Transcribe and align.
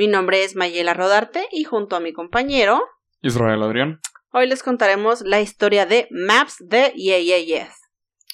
Mi 0.00 0.08
nombre 0.08 0.44
es 0.44 0.56
Mayela 0.56 0.94
Rodarte 0.94 1.46
y 1.52 1.64
junto 1.64 1.94
a 1.94 2.00
mi 2.00 2.14
compañero 2.14 2.80
Israel 3.20 3.62
Adrián. 3.62 4.00
Hoy 4.32 4.46
les 4.46 4.62
contaremos 4.62 5.20
la 5.20 5.42
historia 5.42 5.84
de 5.84 6.08
Maps 6.10 6.56
de 6.58 6.90
Yeah 6.96 7.18
Yeah 7.18 7.38
Yes. 7.40 7.74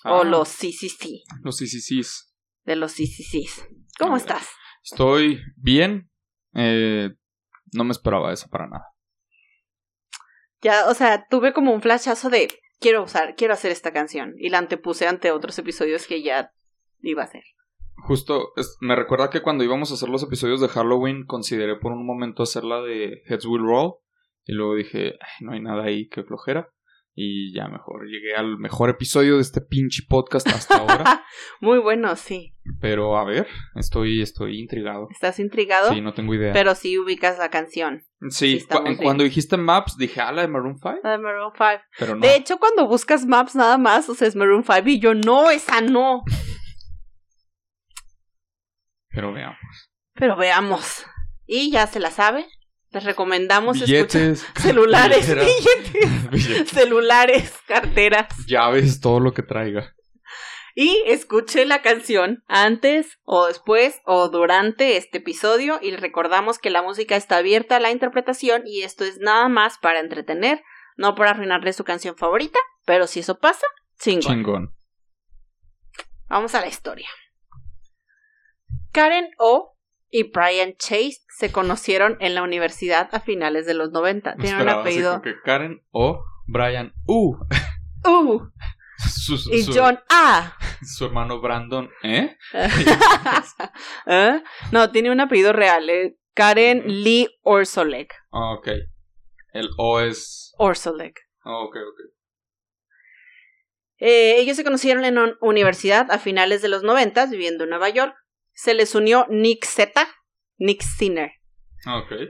O 0.04 0.20
Ah. 0.20 0.24
los 0.24 0.48
CCC. 0.48 1.24
Los 1.42 1.56
CCCs. 1.56 2.32
De 2.62 2.76
los 2.76 2.92
CCCs. 2.92 3.66
¿Cómo 3.98 4.14
Ah, 4.14 4.18
estás? 4.18 4.48
Estoy 4.84 5.40
bien. 5.56 6.08
Eh, 6.54 7.10
no 7.72 7.82
me 7.82 7.90
esperaba 7.90 8.32
eso 8.32 8.46
para 8.48 8.68
nada. 8.68 8.84
Ya, 10.62 10.86
o 10.86 10.94
sea, 10.94 11.26
tuve 11.28 11.52
como 11.52 11.72
un 11.72 11.82
flashazo 11.82 12.30
de 12.30 12.46
quiero 12.78 13.02
usar, 13.02 13.34
quiero 13.34 13.54
hacer 13.54 13.72
esta 13.72 13.92
canción. 13.92 14.34
Y 14.38 14.50
la 14.50 14.58
antepuse 14.58 15.08
ante 15.08 15.32
otros 15.32 15.58
episodios 15.58 16.06
que 16.06 16.22
ya 16.22 16.52
iba 17.00 17.22
a 17.22 17.26
hacer. 17.26 17.42
Justo, 18.06 18.52
es- 18.56 18.76
me 18.80 18.96
recuerda 18.96 19.30
que 19.30 19.42
cuando 19.42 19.64
íbamos 19.64 19.90
a 19.90 19.94
hacer 19.94 20.08
los 20.08 20.22
episodios 20.22 20.60
de 20.60 20.68
Halloween, 20.68 21.24
consideré 21.26 21.76
por 21.76 21.92
un 21.92 22.06
momento 22.06 22.42
hacerla 22.42 22.80
de 22.82 23.22
Heads 23.26 23.46
Will 23.46 23.62
Roll. 23.62 23.94
Y 24.44 24.52
luego 24.52 24.74
dije, 24.76 25.14
"Ay, 25.20 25.44
no 25.46 25.52
hay 25.52 25.60
nada 25.60 25.84
ahí 25.84 26.08
que 26.08 26.22
flojera. 26.22 26.68
Y 27.18 27.54
ya 27.54 27.66
mejor, 27.68 28.06
llegué 28.06 28.34
al 28.36 28.58
mejor 28.58 28.90
episodio 28.90 29.36
de 29.36 29.40
este 29.40 29.62
pinche 29.62 30.02
podcast 30.06 30.46
hasta 30.48 30.76
ahora. 30.76 31.24
Muy 31.62 31.78
bueno, 31.78 32.14
sí. 32.14 32.52
Pero 32.78 33.16
a 33.16 33.24
ver, 33.24 33.46
estoy, 33.74 34.20
estoy 34.20 34.60
intrigado. 34.60 35.08
¿Estás 35.10 35.40
intrigado? 35.40 35.92
Sí, 35.94 36.02
no 36.02 36.12
tengo 36.12 36.34
idea. 36.34 36.52
Pero 36.52 36.74
sí 36.74 36.98
ubicas 36.98 37.38
la 37.38 37.48
canción. 37.48 38.02
sí 38.28 38.50
sí, 38.50 38.56
estamos 38.58 38.82
cu- 38.82 38.88
en- 38.90 38.96
bien. 38.98 39.04
cuando 39.04 39.24
dijiste 39.24 39.56
Maps, 39.56 39.96
dije, 39.96 40.20
ah, 40.20 40.30
la 40.30 40.42
de 40.42 40.48
Maroon 40.48 40.76
5. 40.76 41.00
La 41.02 41.12
de 41.12 41.18
Maroon 41.18 41.52
5. 41.56 41.82
Pero 41.98 42.14
no. 42.16 42.20
De 42.20 42.36
hecho, 42.36 42.58
cuando 42.58 42.86
buscas 42.86 43.24
Maps 43.24 43.56
nada 43.56 43.78
más, 43.78 44.08
o 44.10 44.14
sea, 44.14 44.28
es 44.28 44.36
Maroon 44.36 44.62
5 44.62 44.82
y 44.86 45.00
yo, 45.00 45.14
no, 45.14 45.50
esa 45.50 45.80
no. 45.80 46.22
Pero 49.16 49.32
veamos. 49.32 49.90
Pero 50.12 50.36
veamos. 50.36 51.06
Y 51.46 51.70
ya 51.70 51.86
se 51.86 52.00
la 52.00 52.10
sabe. 52.10 52.46
Les 52.90 53.02
recomendamos 53.02 53.80
escuchar 53.80 54.06
Billetes. 54.06 54.46
celulares, 54.60 55.26
billetera, 55.26 55.46
billetes, 55.46 56.30
billetes, 56.30 56.68
celulares, 56.68 57.54
carteras. 57.66 58.26
llaves, 58.46 59.00
todo 59.00 59.20
lo 59.20 59.32
que 59.32 59.42
traiga. 59.42 59.94
Y 60.74 61.02
escuche 61.06 61.64
la 61.64 61.80
canción 61.80 62.44
antes 62.46 63.18
o 63.24 63.46
después 63.46 64.02
o 64.04 64.28
durante 64.28 64.98
este 64.98 65.18
episodio 65.18 65.78
y 65.80 65.96
recordamos 65.96 66.58
que 66.58 66.68
la 66.68 66.82
música 66.82 67.16
está 67.16 67.38
abierta 67.38 67.76
a 67.76 67.80
la 67.80 67.90
interpretación 67.90 68.64
y 68.66 68.82
esto 68.82 69.04
es 69.04 69.16
nada 69.18 69.48
más 69.48 69.78
para 69.78 70.00
entretener, 70.00 70.62
no 70.98 71.14
para 71.14 71.30
arruinarle 71.30 71.72
su 71.72 71.84
canción 71.84 72.18
favorita, 72.18 72.58
pero 72.84 73.06
si 73.06 73.20
eso 73.20 73.38
pasa, 73.38 73.66
chingón. 73.98 74.34
Chingón. 74.34 74.74
Vamos 76.28 76.54
a 76.54 76.60
la 76.60 76.66
historia. 76.66 77.08
Karen 78.96 79.28
O 79.38 79.76
y 80.08 80.22
Brian 80.30 80.74
Chase 80.78 81.18
se 81.28 81.52
conocieron 81.52 82.16
en 82.20 82.34
la 82.34 82.42
universidad 82.42 83.10
a 83.12 83.20
finales 83.20 83.66
de 83.66 83.74
los 83.74 83.90
90. 83.90 84.36
Me 84.36 84.42
Tienen 84.44 84.62
un 84.62 84.68
apellido 84.70 85.20
que 85.20 85.34
Karen 85.44 85.82
o 85.90 86.24
Brian 86.46 86.94
U. 87.06 87.36
U 88.08 88.40
Su, 88.98 89.36
su- 89.36 89.52
y 89.52 89.66
John 89.66 89.98
A. 90.08 90.56
su 90.82 91.04
hermano 91.04 91.42
Brandon, 91.42 91.90
¿eh? 92.02 92.38
¿Eh? 94.06 94.42
No, 94.72 94.90
tiene 94.90 95.10
un 95.10 95.20
apellido 95.20 95.52
real. 95.52 95.90
eh. 95.90 96.16
Karen. 96.32 96.82
Lee 96.86 97.28
Orsolek. 97.42 98.14
Ah, 98.30 98.54
ok. 98.54 98.68
El 99.52 99.68
O 99.76 100.00
es. 100.00 100.54
Orsolek. 100.56 101.20
ah, 101.44 101.58
ok, 101.64 101.76
ok. 101.76 102.00
Eh, 103.98 104.36
ellos 104.38 104.56
se 104.56 104.64
conocieron 104.64 105.04
en 105.04 105.18
universidad 105.42 106.10
a 106.10 106.18
finales 106.18 106.62
de 106.62 106.68
los 106.68 106.82
90 106.82 107.26
viviendo 107.26 107.64
en 107.64 107.70
Nueva 107.70 107.90
York. 107.90 108.14
Se 108.56 108.74
les 108.74 108.94
unió 108.94 109.26
Nick 109.28 109.64
Z, 109.66 110.08
Nick 110.56 110.82
Sinner, 110.82 111.30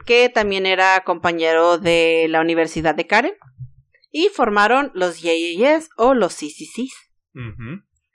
que 0.05 0.29
también 0.29 0.67
era 0.67 1.03
compañero 1.05 1.79
de 1.79 2.27
la 2.29 2.41
Universidad 2.41 2.95
de 2.95 3.07
Karen. 3.07 3.35
Y 4.11 4.29
formaron 4.29 4.91
los 4.95 5.21
Yes 5.21 5.89
o 5.97 6.15
los 6.15 6.35
CCCs. 6.35 7.13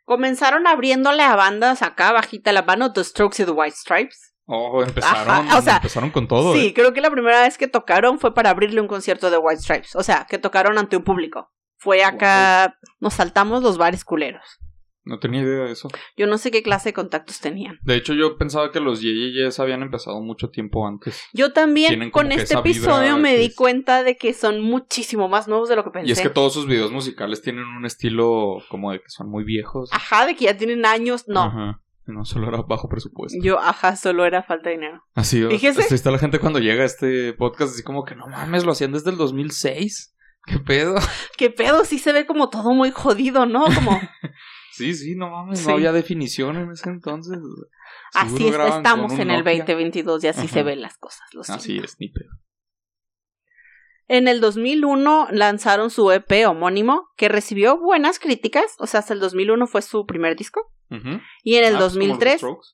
Comenzaron 0.03 0.67
abriéndole 0.67 1.23
a 1.23 1.35
bandas 1.35 1.81
acá 1.81 2.11
bajita 2.11 2.51
la 2.51 2.63
mano, 2.63 2.91
The 2.91 3.03
Strokes 3.03 3.41
y 3.41 3.45
The 3.45 3.51
White 3.51 3.77
Stripes. 3.77 4.35
Oh, 4.45 4.83
empezaron, 4.83 5.49
o 5.49 5.61
sea, 5.61 5.77
empezaron 5.77 6.09
con 6.09 6.27
todo. 6.27 6.53
sí, 6.53 6.67
¿eh? 6.67 6.73
creo 6.73 6.91
que 6.91 6.99
la 6.99 7.09
primera 7.09 7.43
vez 7.43 7.57
que 7.57 7.67
tocaron 7.67 8.19
fue 8.19 8.33
para 8.33 8.49
abrirle 8.49 8.81
un 8.81 8.87
concierto 8.87 9.31
de 9.31 9.37
White 9.37 9.61
Stripes. 9.61 9.95
O 9.95 10.03
sea, 10.03 10.27
que 10.29 10.37
tocaron 10.37 10.77
ante 10.77 10.97
un 10.97 11.03
público. 11.03 11.49
Fue 11.77 12.03
acá, 12.03 12.77
nos 12.99 13.13
saltamos 13.13 13.63
los 13.63 13.77
bares 13.77 14.03
culeros. 14.03 14.59
No 15.03 15.17
tenía 15.19 15.41
idea 15.41 15.65
de 15.65 15.71
eso. 15.71 15.89
Yo 16.15 16.27
no 16.27 16.37
sé 16.37 16.51
qué 16.51 16.61
clase 16.61 16.89
de 16.89 16.93
contactos 16.93 17.39
tenían. 17.39 17.79
De 17.81 17.95
hecho, 17.95 18.13
yo 18.13 18.37
pensaba 18.37 18.71
que 18.71 18.79
los 18.79 19.01
Yeyeyes 19.01 19.59
habían 19.59 19.81
empezado 19.81 20.21
mucho 20.21 20.49
tiempo 20.49 20.87
antes. 20.87 21.23
Yo 21.33 21.53
también 21.53 22.11
con 22.11 22.31
este 22.31 22.53
episodio 22.55 23.17
me 23.17 23.35
di 23.35 23.53
cuenta 23.53 24.03
de 24.03 24.15
que 24.15 24.33
son 24.33 24.61
muchísimo 24.61 25.27
más 25.27 25.47
nuevos 25.47 25.69
de 25.69 25.75
lo 25.75 25.83
que 25.83 25.89
pensé. 25.89 26.09
Y 26.09 26.11
es 26.11 26.21
que 26.21 26.29
todos 26.29 26.53
sus 26.53 26.67
videos 26.67 26.91
musicales 26.91 27.41
tienen 27.41 27.65
un 27.65 27.85
estilo 27.85 28.57
como 28.69 28.91
de 28.91 28.99
que 28.99 29.09
son 29.09 29.29
muy 29.29 29.43
viejos. 29.43 29.89
Ajá, 29.91 30.25
de 30.25 30.35
que 30.35 30.45
ya 30.45 30.57
tienen 30.57 30.85
años. 30.85 31.25
No, 31.27 31.41
Ajá. 31.41 31.81
No, 32.05 32.25
solo 32.25 32.49
era 32.49 32.61
bajo 32.61 32.89
presupuesto. 32.89 33.37
yo, 33.41 33.59
ajá, 33.59 33.95
solo 33.95 34.25
era 34.25 34.43
falta 34.43 34.69
de 34.69 34.75
dinero. 34.75 35.03
Así, 35.13 35.43
Fíjese. 35.45 35.81
así 35.81 35.95
está 35.95 36.11
la 36.11 36.17
gente 36.17 36.39
cuando 36.39 36.59
llega 36.59 36.83
a 36.83 36.85
este 36.85 37.33
podcast, 37.33 37.73
así 37.73 37.83
como 37.83 38.03
que 38.03 38.15
no 38.15 38.27
mames, 38.27 38.65
lo 38.65 38.71
hacían 38.71 38.91
desde 38.91 39.11
el 39.11 39.17
2006. 39.17 40.15
¿Qué 40.45 40.59
pedo? 40.59 40.95
¿Qué 41.37 41.49
pedo? 41.51 41.85
Sí 41.85 41.99
se 41.99 42.11
ve 42.11 42.25
como 42.25 42.49
todo 42.49 42.73
muy 42.73 42.91
jodido, 42.91 43.45
¿no? 43.45 43.65
Como 43.65 43.99
Sí, 44.81 44.93
sí, 44.95 45.15
no 45.15 45.29
mames, 45.29 45.59
Sí. 45.59 45.67
no 45.67 45.73
había 45.73 45.91
definición 45.91 46.57
en 46.57 46.71
ese 46.71 46.89
entonces. 46.89 47.37
así 48.13 48.47
es- 48.47 48.55
estamos 48.55 49.13
en 49.13 49.31
el 49.31 49.39
Nokia. 49.43 49.59
2022 49.59 50.23
y 50.23 50.27
así 50.27 50.41
Ajá. 50.41 50.53
se 50.53 50.63
ven 50.63 50.81
las 50.81 50.97
cosas. 50.97 51.21
Lo. 51.33 51.41
Así 51.41 51.77
es, 51.77 51.95
ni 51.99 52.09
pedo. 52.09 52.29
En 54.07 54.27
el 54.27 54.41
2001 54.41 55.27
lanzaron 55.31 55.89
su 55.89 56.11
EP 56.11 56.45
homónimo, 56.45 57.07
que 57.15 57.29
recibió 57.29 57.77
buenas 57.79 58.19
críticas, 58.19 58.75
o 58.79 58.85
sea, 58.87 58.99
hasta 58.99 59.13
el 59.13 59.21
2001 59.21 59.67
fue 59.67 59.81
su 59.81 60.05
primer 60.05 60.35
disco. 60.35 60.73
Y 61.43 61.55
en 61.55 61.63
el 61.63 61.75
Ah, 61.75 61.79
pues 61.79 61.79
como 61.79 61.79
los 61.79 61.93
2003 61.93 62.37
Strokes. 62.39 62.67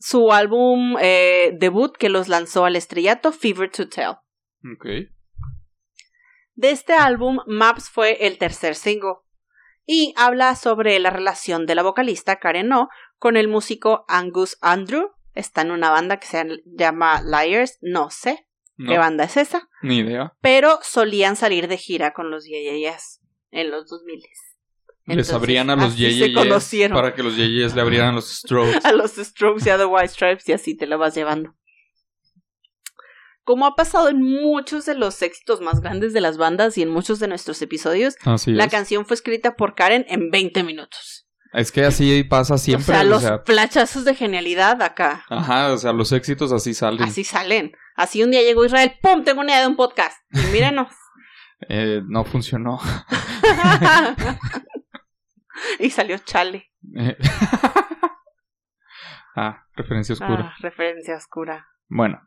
su 0.00 0.32
álbum 0.32 0.96
eh, 1.00 1.52
debut 1.60 1.96
que 1.96 2.08
los 2.08 2.26
lanzó 2.28 2.64
al 2.64 2.74
estrellato, 2.74 3.30
Fever 3.30 3.70
to 3.70 3.88
Tell. 3.88 4.16
Ok. 4.74 4.86
De 6.54 6.70
este 6.70 6.94
álbum, 6.94 7.38
Maps 7.46 7.88
fue 7.88 8.26
el 8.26 8.36
tercer 8.38 8.74
single 8.74 9.14
y 9.86 10.14
habla 10.16 10.54
sobre 10.56 10.98
la 10.98 11.10
relación 11.10 11.66
de 11.66 11.74
la 11.74 11.82
vocalista 11.82 12.36
Karen 12.36 12.72
O 12.72 12.88
con 13.18 13.36
el 13.36 13.48
músico 13.48 14.04
Angus 14.08 14.56
Andrew. 14.60 15.10
Está 15.34 15.62
en 15.62 15.70
una 15.70 15.90
banda 15.90 16.18
que 16.18 16.26
se 16.26 16.44
llama 16.66 17.22
Liars, 17.22 17.78
no 17.80 18.10
sé 18.10 18.46
qué 18.78 18.98
banda 18.98 19.24
es 19.24 19.36
esa, 19.36 19.68
ni 19.82 19.98
idea. 19.98 20.32
pero 20.40 20.78
solían 20.82 21.36
salir 21.36 21.68
de 21.68 21.76
gira 21.76 22.12
con 22.12 22.30
los 22.32 22.44
Yeyeyes 22.46 23.20
en 23.52 23.70
los 23.70 23.88
2000 23.88 24.22
Les 25.06 25.32
abrían 25.32 25.70
a 25.70 25.76
los 25.76 25.96
Yeyeyes 25.96 26.90
para 26.90 27.14
que 27.14 27.22
los 27.22 27.36
Yeyeyes 27.36 27.74
le 27.76 27.80
abrieran 27.80 28.08
a 28.08 28.12
los 28.12 28.28
Strokes. 28.38 28.80
a 28.82 28.92
los 28.92 29.12
Strokes 29.12 29.62
y 29.66 29.70
a 29.70 29.78
The 29.78 29.84
White 29.84 30.08
Stripes 30.08 30.48
y 30.48 30.52
así 30.52 30.76
te 30.76 30.86
la 30.86 30.96
vas 30.96 31.14
llevando. 31.14 31.54
Como 33.44 33.66
ha 33.66 33.74
pasado 33.74 34.08
en 34.08 34.22
muchos 34.22 34.86
de 34.86 34.94
los 34.94 35.20
éxitos 35.22 35.60
más 35.60 35.80
grandes 35.80 36.12
de 36.12 36.20
las 36.20 36.38
bandas 36.38 36.78
y 36.78 36.82
en 36.82 36.90
muchos 36.90 37.18
de 37.18 37.28
nuestros 37.28 37.60
episodios, 37.62 38.14
Así 38.24 38.52
la 38.52 38.64
es. 38.64 38.70
canción 38.70 39.04
fue 39.04 39.14
escrita 39.14 39.56
por 39.56 39.74
Karen 39.74 40.04
en 40.08 40.30
20 40.30 40.62
minutos. 40.62 41.26
Es 41.52 41.70
que 41.72 41.84
así 41.84 42.22
pasa 42.24 42.56
siempre. 42.56 42.94
o 42.94 42.96
sea, 42.96 43.00
o 43.02 43.04
los 43.04 43.22
sea, 43.22 43.42
flachazos 43.44 44.04
de 44.04 44.14
genialidad 44.14 44.80
acá. 44.80 45.24
ajá, 45.28 45.72
o 45.72 45.76
sea, 45.76 45.92
los 45.92 46.12
éxitos 46.12 46.52
así 46.52 46.72
salen. 46.72 47.02
Así 47.02 47.24
salen. 47.24 47.72
Así 47.94 48.22
un 48.22 48.30
día 48.30 48.40
llegó 48.42 48.64
Israel, 48.64 48.94
¡pum! 49.02 49.22
Tengo 49.22 49.42
una 49.42 49.52
idea 49.52 49.60
de 49.62 49.66
un 49.66 49.76
podcast. 49.76 50.16
Y 50.32 50.52
mírenos. 50.52 50.88
Eh, 51.68 52.00
no 52.08 52.24
funcionó. 52.24 52.80
y 55.78 55.90
salió 55.90 56.18
Chale. 56.18 56.70
Eh. 56.98 57.16
ah, 59.36 59.64
referencia 59.76 60.14
oscura. 60.14 60.52
Ah, 60.52 60.54
referencia 60.60 61.16
oscura. 61.16 61.66
Bueno, 61.88 62.20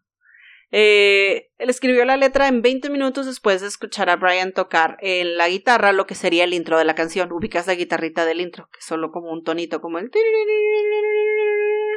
Eh, 0.78 1.52
él 1.58 1.70
escribió 1.70 2.04
la 2.04 2.18
letra 2.18 2.50
en 2.50 2.62
20 2.62 2.90
minutos 2.90 3.26
después 3.26 3.62
de 3.62 3.68
escuchar 3.68 4.10
a 4.10 4.18
Brian 4.18 4.52
tocar 4.52 4.98
en 5.00 5.38
la 5.38 5.48
guitarra 5.48 5.94
lo 5.94 6.06
que 6.06 6.16
sería 6.16 6.44
el 6.44 6.54
intro 6.54 6.78
de 6.78 6.84
la 6.84 6.96
canción. 6.96 7.32
Ubicas 7.32 7.66
la 7.68 7.76
guitarrita 7.76 8.26
del 8.26 8.42
intro, 8.42 8.68
que 8.74 8.80
es 8.80 8.86
solo 8.86 9.10
como 9.10 9.32
un 9.32 9.46
tonito, 9.46 9.80
como 9.80 10.00
el... 10.00 10.12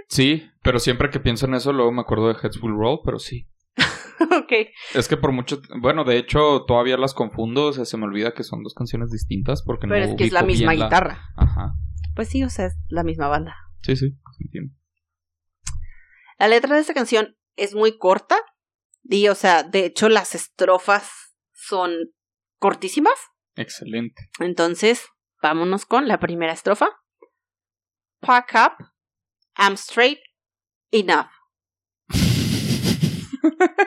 sí, 0.06 0.48
pero 0.62 0.78
siempre 0.78 1.10
que 1.10 1.18
pienso 1.18 1.46
en 1.46 1.54
eso, 1.54 1.72
luego 1.72 1.90
me 1.90 2.02
acuerdo 2.02 2.28
de 2.28 2.34
Heads 2.40 2.62
Will 2.62 2.76
Roll, 2.78 3.00
pero 3.04 3.18
sí. 3.18 3.48
ok. 4.20 4.52
Es 4.94 5.08
que 5.08 5.16
por 5.16 5.32
mucho. 5.32 5.60
Bueno, 5.80 6.04
de 6.04 6.16
hecho, 6.16 6.64
todavía 6.64 6.96
las 6.98 7.14
confundo. 7.14 7.66
O 7.66 7.72
sea, 7.72 7.84
se 7.84 7.96
me 7.96 8.04
olvida 8.04 8.32
que 8.32 8.44
son 8.44 8.62
dos 8.62 8.74
canciones 8.74 9.10
distintas 9.10 9.62
porque 9.62 9.88
Pero 9.88 10.06
no. 10.06 10.12
es 10.12 10.16
que 10.16 10.24
es 10.24 10.32
la 10.32 10.44
misma 10.44 10.74
guitarra. 10.74 11.32
Ajá. 11.34 11.72
Pues 12.14 12.28
sí, 12.28 12.44
o 12.44 12.48
sea, 12.48 12.66
es 12.66 12.76
la 12.90 13.02
misma 13.02 13.26
banda. 13.26 13.56
Sí, 13.82 13.96
sí. 13.96 14.16
Entiendo. 14.38 14.72
La 16.38 16.46
letra 16.46 16.76
de 16.76 16.80
esta 16.80 16.94
canción 16.94 17.36
es 17.56 17.74
muy 17.74 17.98
corta. 17.98 18.36
Y, 19.10 19.28
o 19.28 19.34
sea, 19.34 19.62
de 19.62 19.86
hecho, 19.86 20.10
las 20.10 20.34
estrofas 20.34 21.10
son 21.52 21.94
cortísimas. 22.58 23.14
Excelente. 23.56 24.30
Entonces, 24.38 25.06
vámonos 25.42 25.86
con 25.86 26.06
la 26.08 26.20
primera 26.20 26.52
estrofa. 26.52 26.90
Pack 28.20 28.54
up, 28.54 28.86
I'm 29.56 29.74
straight, 29.74 30.18
enough. 30.90 31.30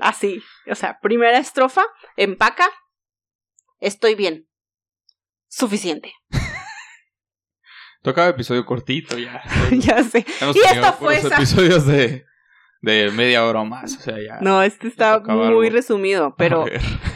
Así, 0.00 0.42
o 0.68 0.74
sea, 0.74 0.98
primera 1.00 1.38
estrofa, 1.38 1.84
empaca, 2.16 2.68
estoy 3.78 4.16
bien. 4.16 4.48
Suficiente. 5.48 6.12
Tocaba 8.02 8.28
episodio 8.30 8.66
cortito 8.66 9.16
ya. 9.16 9.42
ya 9.70 10.02
sé. 10.02 10.26
Hemos 10.40 10.56
Y 10.56 10.58
esta 10.58 10.70
tenido 10.72 10.92
fue 10.94 11.18
esa. 11.18 11.36
episodios 11.36 11.86
de, 11.86 12.24
de 12.82 13.10
media 13.12 13.44
hora 13.46 13.60
o 13.60 13.64
más. 13.64 13.96
O 13.96 14.00
sea, 14.00 14.16
ya. 14.20 14.38
No, 14.40 14.62
este 14.62 14.88
está 14.88 15.20
muy 15.20 15.70
resumido, 15.70 16.34
pero, 16.36 16.64
o 16.64 16.68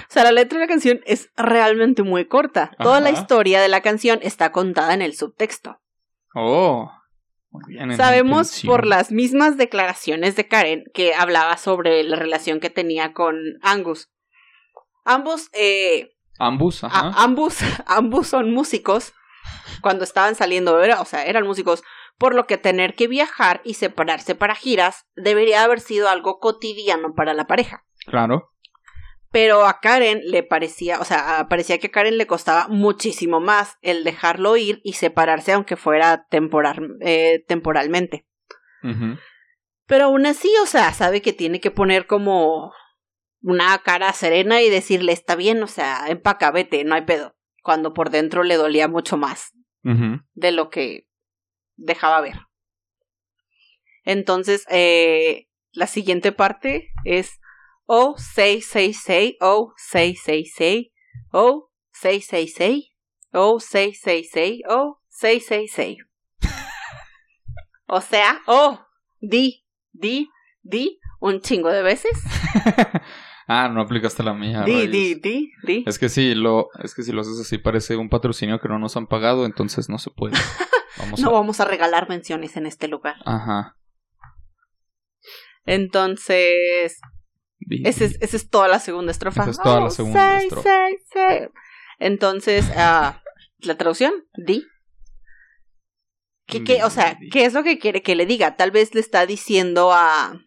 sea, 0.09 0.25
la 0.25 0.33
letra 0.33 0.59
de 0.59 0.65
la 0.65 0.69
canción 0.69 1.01
es 1.05 1.31
realmente 1.37 2.03
muy 2.03 2.25
corta. 2.27 2.71
Toda 2.79 3.01
la 3.01 3.11
historia 3.11 3.61
de 3.61 3.69
la 3.69 3.83
canción 3.83 4.19
está 4.23 4.53
contada 4.53 4.95
en 4.95 5.03
el 5.03 5.15
subtexto. 5.15 5.79
Oh. 6.35 6.91
Muy 7.51 7.63
bien. 7.75 7.89
la 7.89 7.97
Sabemos 7.97 8.63
por 8.67 8.87
las 8.87 9.11
mismas 9.13 9.57
declaraciones 9.57 10.37
de 10.37 10.47
Karen 10.47 10.85
que 10.95 11.15
hablaba 11.15 11.57
sobre 11.57 12.03
la 12.05 12.17
relación 12.17 12.61
que 12.61 12.71
tenía 12.71 13.13
con 13.13 13.37
Angus. 13.63 14.09
Ambos, 15.05 15.49
eh, 15.53 16.11
Ambos, 16.39 16.85
a- 16.85 16.89
ajá. 16.89 17.13
ambos, 17.17 17.57
ambos 17.87 18.27
son 18.29 18.53
músicos. 18.53 19.15
Cuando 19.81 20.05
estaban 20.05 20.35
saliendo, 20.35 20.83
era- 20.83 21.01
o 21.01 21.05
sea, 21.05 21.25
eran 21.25 21.47
músicos, 21.47 21.83
por 22.19 22.35
lo 22.35 22.47
que 22.47 22.59
tener 22.59 22.95
que 22.95 23.09
viajar 23.09 23.61
y 23.65 23.75
separarse 23.75 24.35
para 24.35 24.55
giras 24.55 25.07
debería 25.15 25.65
haber 25.65 25.81
sido 25.81 26.09
algo 26.09 26.39
cotidiano 26.39 27.15
para 27.15 27.35
la 27.35 27.47
pareja. 27.47 27.85
Claro. 28.07 28.53
Pero 29.31 29.67
a 29.67 29.81
Karen 29.81 30.23
le 30.25 30.43
parecía, 30.43 30.99
o 31.01 31.05
sea, 31.05 31.47
parecía 31.51 31.79
que 31.79 31.89
a 31.89 31.91
Karen 31.91 32.17
le 32.17 32.27
costaba 32.27 32.69
muchísimo 32.69 33.41
más 33.41 33.77
el 33.83 34.05
dejarlo 34.05 34.57
ir 34.57 34.81
y 34.83 34.95
separarse, 34.95 35.53
aunque 35.53 35.77
fuera 35.77 36.27
temporal, 36.31 36.97
eh, 37.01 37.45
temporalmente. 37.47 38.27
Pero 39.87 40.05
aún 40.05 40.27
así, 40.27 40.51
o 40.63 40.67
sea, 40.67 40.93
sabe 40.93 41.21
que 41.23 41.33
tiene 41.33 41.61
que 41.61 41.73
poner 41.73 42.07
como 42.07 42.73
una 43.41 43.77
cara 43.79 44.13
serena 44.13 44.63
y 44.63 44.71
decirle, 44.71 45.13
está 45.13 45.35
bien, 45.35 45.61
o 45.63 45.67
sea, 45.67 46.07
empaca, 46.09 46.53
vete, 46.53 46.85
no 46.85 46.95
hay 46.95 47.03
pedo. 47.03 47.37
Cuando 47.63 47.93
por 47.93 48.11
dentro 48.11 48.45
le 48.45 48.55
dolía 48.55 48.87
mucho 48.87 49.17
más 49.17 49.53
de 49.83 50.51
lo 50.51 50.69
que 50.69 51.07
dejaba 51.77 52.21
ver. 52.21 52.41
Entonces, 54.05 54.65
eh, 54.71 55.49
la 55.73 55.87
siguiente 55.87 56.33
parte 56.33 56.91
es, 57.05 57.41
oh, 57.87 58.17
say, 58.17 58.61
say, 58.63 58.93
say, 58.93 59.37
oh, 59.41 59.73
say, 59.77 60.15
say, 60.15 60.45
say, 60.45 60.93
oh, 61.33 61.71
say, 61.93 62.21
say, 62.21 62.47
say, 62.47 62.93
oh, 63.33 63.59
say, 63.61 63.93
say, 63.93 64.25
say, 64.25 64.63
oh, 64.69 65.01
say, 65.09 65.41
say, 65.41 65.67
say. 65.67 65.99
o 67.87 68.01
sea, 68.01 68.41
oh, 68.47 68.81
di, 69.21 69.65
di, 69.93 70.29
di, 70.63 71.01
un 71.21 71.41
chingo 71.41 71.71
de 71.71 71.83
veces. 71.83 72.13
ah, 73.49 73.69
no 73.69 73.81
aplicaste 73.81 74.23
la 74.23 74.35
mía. 74.35 74.63
Di, 74.63 74.87
di, 74.87 75.15
di, 75.17 75.53
di. 75.65 75.85
Es 75.87 75.99
que 75.99 76.09
si 76.09 76.35
lo, 76.35 76.69
es 76.83 76.95
que 76.95 77.03
si 77.03 77.13
lo 77.13 77.23
haces 77.23 77.41
así 77.41 77.59
parece 77.59 77.97
un 77.97 78.09
patrocinio 78.09 78.61
que 78.61 78.69
no 78.69 78.79
nos 78.79 78.97
han 78.97 79.07
pagado, 79.07 79.47
entonces 79.47 79.89
no 79.89 79.99
se 79.99 80.11
puede. 80.11 80.37
Vamos 80.99 81.21
No 81.21 81.29
a... 81.31 81.33
vamos 81.33 81.61
a 81.61 81.65
regalar 81.65 82.09
menciones 82.09 82.57
en 82.57 82.67
este 82.67 82.89
lugar. 82.89 83.17
Ajá. 83.25 83.77
Entonces, 85.65 86.99
Esa 87.85 88.05
es, 88.05 88.17
esa 88.21 88.37
es 88.37 88.49
toda 88.49 88.69
la 88.69 88.79
segunda 88.79 89.11
estrofa. 89.13 89.43
Esa 89.43 89.51
es 89.51 89.61
toda 89.61 89.81
la 89.81 89.87
Oh, 89.87 89.91
segunda 89.91 90.39
say, 90.39 90.47
estrofa. 90.47 90.69
say, 90.69 90.97
say. 91.13 91.49
Entonces, 91.99 92.71
ah, 92.77 93.23
la 93.59 93.77
traducción, 93.77 94.13
di. 94.37 94.65
¿Qué, 96.47 96.63
qué, 96.63 96.85
o 96.85 96.91
sea. 96.91 97.19
¿qué 97.33 97.45
es 97.45 97.55
lo 97.55 97.65
que 97.65 97.79
quiere 97.79 98.03
que 98.03 98.15
le 98.15 98.27
diga? 98.27 98.57
Tal 98.57 98.71
vez 98.71 98.95
le 98.95 99.01
está 99.01 99.27
diciendo 99.27 99.93
a, 99.93 100.39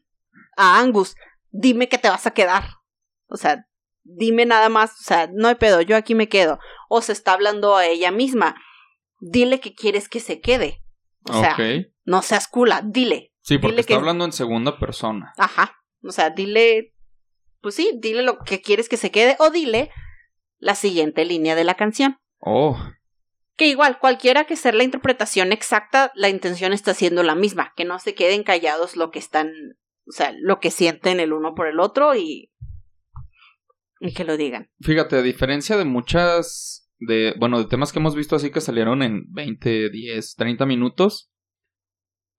a 0.55 0.79
Angus, 0.79 1.15
dime 1.49 1.89
que 1.89 1.97
te 1.97 2.09
vas 2.09 2.25
a 2.25 2.31
quedar. 2.31 2.63
O 3.27 3.35
sea, 3.35 3.65
dime 4.03 4.45
nada 4.45 4.69
más, 4.69 4.91
o 4.91 5.03
sea, 5.03 5.29
no 5.33 5.49
hay 5.49 5.55
pedo, 5.55 5.81
yo 5.81 5.97
aquí 5.97 6.15
me 6.15 6.29
quedo. 6.29 6.59
O 6.87 7.01
se 7.01 7.11
está 7.11 7.33
hablando 7.33 7.75
a 7.75 7.85
ella 7.85 8.11
misma, 8.11 8.55
dile 9.19 9.59
que 9.59 9.73
quieres 9.73 10.09
que 10.09 10.19
se 10.19 10.39
quede. 10.41 10.83
O 11.29 11.39
sea, 11.39 11.55
no 12.05 12.21
seas 12.21 12.47
cula, 12.47 12.81
dile. 12.85 13.33
Sí, 13.41 13.57
porque 13.57 13.71
dile 13.73 13.81
está 13.81 13.93
que- 13.93 13.99
hablando 13.99 14.25
en 14.25 14.31
segunda 14.31 14.79
persona. 14.79 15.33
Ajá. 15.37 15.75
O 16.03 16.11
sea, 16.11 16.29
dile, 16.29 16.93
pues 17.61 17.75
sí, 17.75 17.91
dile 18.01 18.23
lo 18.23 18.39
que 18.39 18.61
quieres 18.61 18.87
que 18.89 18.97
se 18.97 19.11
quede 19.11 19.35
o 19.39 19.49
dile 19.49 19.91
la 20.57 20.75
siguiente 20.75 21.25
línea 21.25 21.55
de 21.55 21.63
la 21.63 21.75
canción. 21.75 22.17
Oh, 22.39 22.77
Que 23.57 23.67
igual, 23.67 23.99
cualquiera 23.99 24.45
que 24.45 24.55
sea 24.55 24.71
la 24.71 24.83
interpretación 24.85 25.51
exacta, 25.51 26.11
la 26.15 26.29
intención 26.29 26.71
está 26.71 26.93
siendo 26.93 27.23
la 27.23 27.35
misma, 27.35 27.73
que 27.75 27.83
no 27.85 27.99
se 27.99 28.15
queden 28.15 28.43
callados 28.43 28.95
lo 28.95 29.11
que 29.11 29.19
están, 29.19 29.51
o 30.07 30.11
sea, 30.13 30.33
lo 30.39 30.59
que 30.61 30.71
sienten 30.71 31.19
el 31.19 31.33
uno 31.33 31.53
por 31.55 31.67
el 31.67 31.79
otro 31.81 32.15
y 32.15 32.51
y 34.01 34.13
que 34.13 34.23
lo 34.23 34.37
digan. 34.37 34.69
fíjate, 34.81 35.17
a 35.17 35.21
diferencia 35.21 35.75
de 35.75 35.83
muchas 35.83 36.88
de, 36.99 37.33
bueno, 37.39 37.59
de 37.59 37.65
temas 37.65 37.91
que 37.91 37.99
hemos 37.99 38.15
visto 38.15 38.35
así 38.35 38.51
que 38.51 38.61
salieron 38.61 39.01
en 39.01 39.25
20, 39.31 39.89
10, 39.89 40.35
30 40.35 40.65
minutos, 40.65 41.31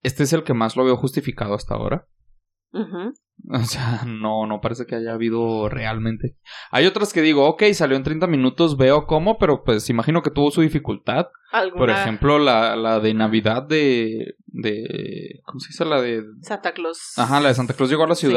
este 0.03 0.23
es 0.23 0.33
el 0.33 0.43
que 0.43 0.53
más 0.53 0.75
lo 0.75 0.85
veo 0.85 0.97
justificado 0.97 1.53
hasta 1.53 1.75
ahora. 1.75 2.07
O 3.49 3.63
sea, 3.63 4.03
no, 4.05 4.45
no 4.45 4.61
parece 4.61 4.85
que 4.85 4.95
haya 4.95 5.13
habido 5.13 5.67
realmente. 5.67 6.37
Hay 6.69 6.85
otras 6.85 7.11
que 7.11 7.21
digo, 7.21 7.47
ok, 7.47 7.63
salió 7.73 7.97
en 7.97 8.03
30 8.03 8.27
minutos, 8.27 8.77
veo 8.77 9.07
cómo, 9.07 9.39
pero 9.39 9.63
pues 9.63 9.89
imagino 9.89 10.21
que 10.21 10.29
tuvo 10.29 10.51
su 10.51 10.61
dificultad. 10.61 11.27
¿Alguna 11.51 11.79
Por 11.79 11.89
ejemplo, 11.89 12.37
la, 12.37 12.75
la 12.75 12.99
de 12.99 13.15
Navidad 13.15 13.63
de, 13.63 14.35
de... 14.45 15.41
¿Cómo 15.43 15.59
se 15.59 15.69
dice? 15.69 15.85
La 15.85 16.01
de... 16.01 16.23
Santa 16.41 16.71
Claus. 16.73 17.13
Ajá, 17.17 17.39
la 17.39 17.49
de 17.49 17.55
Santa 17.55 17.73
Claus 17.73 17.89
llegó 17.89 18.03
a 18.03 18.09
la 18.09 18.15
Sí. 18.15 18.27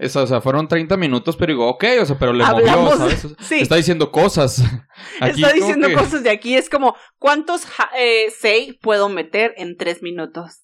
Esa, 0.00 0.22
o 0.22 0.26
sea, 0.26 0.40
fueron 0.40 0.66
30 0.66 0.96
minutos, 0.96 1.36
pero 1.36 1.52
digo, 1.52 1.68
ok, 1.68 1.84
o 2.00 2.06
sea, 2.06 2.18
pero 2.18 2.32
le 2.32 2.42
Hablamos- 2.42 2.98
movió, 2.98 3.10
¿sabes? 3.10 3.26
Sí. 3.40 3.60
Está 3.60 3.76
diciendo 3.76 4.10
cosas. 4.10 4.62
Aquí 5.20 5.42
Está 5.42 5.52
diciendo 5.52 5.88
que- 5.88 5.94
cosas 5.94 6.22
de 6.22 6.30
aquí. 6.30 6.56
Es 6.56 6.70
como, 6.70 6.96
¿cuántos 7.18 7.64
eh, 7.98 8.30
say 8.30 8.78
puedo 8.80 9.10
meter 9.10 9.52
en 9.58 9.76
tres 9.76 10.02
minutos? 10.02 10.62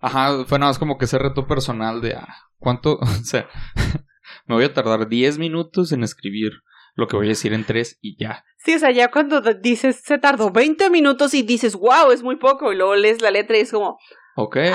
Ajá, 0.00 0.44
fue 0.46 0.58
nada 0.60 0.70
más 0.70 0.78
como 0.78 0.98
que 0.98 1.06
ese 1.06 1.18
reto 1.18 1.48
personal 1.48 2.00
de, 2.00 2.14
ah, 2.14 2.28
¿cuánto? 2.58 2.98
O 3.02 3.24
sea, 3.24 3.48
me 4.46 4.54
voy 4.54 4.64
a 4.64 4.72
tardar 4.72 5.08
10 5.08 5.38
minutos 5.38 5.90
en 5.90 6.04
escribir 6.04 6.52
lo 6.94 7.08
que 7.08 7.16
voy 7.16 7.26
a 7.26 7.30
decir 7.30 7.52
en 7.54 7.64
3 7.64 7.98
y 8.00 8.16
ya. 8.22 8.44
Sí, 8.58 8.74
o 8.74 8.78
sea, 8.78 8.92
ya 8.92 9.10
cuando 9.10 9.40
dices, 9.40 10.00
se 10.04 10.18
tardó 10.18 10.50
20 10.50 10.90
minutos 10.90 11.34
y 11.34 11.42
dices, 11.42 11.74
wow, 11.74 12.10
es 12.12 12.22
muy 12.22 12.36
poco, 12.36 12.72
y 12.72 12.76
luego 12.76 12.94
lees 12.94 13.20
la 13.20 13.30
letra 13.32 13.56
y 13.58 13.60
es 13.60 13.70
como, 13.72 13.98
Ok, 14.36 14.56
eh, 14.56 14.72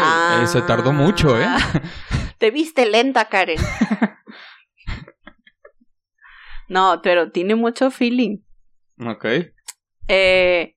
se 0.47 0.61
tardó 0.63 0.91
mucho, 0.91 1.39
¿eh? 1.39 1.47
"Ah, 2.41 2.45
Te 2.45 2.51
viste 2.51 2.87
lenta, 2.87 3.25
Karen. 3.25 3.59
no, 6.67 7.01
pero 7.03 7.31
tiene 7.31 7.53
mucho 7.53 7.91
feeling. 7.91 8.39
Ok. 8.99 9.25
Eh, 10.07 10.75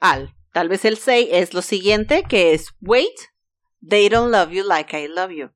al, 0.00 0.34
tal 0.52 0.70
vez 0.70 0.86
el 0.86 0.96
say 0.96 1.28
es 1.30 1.52
lo 1.52 1.60
siguiente, 1.60 2.24
que 2.26 2.54
es, 2.54 2.74
wait, 2.80 3.14
they 3.86 4.08
don't 4.08 4.32
love 4.32 4.50
you 4.50 4.66
like 4.66 4.96
I 4.98 5.06
love 5.08 5.30
you. 5.30 5.50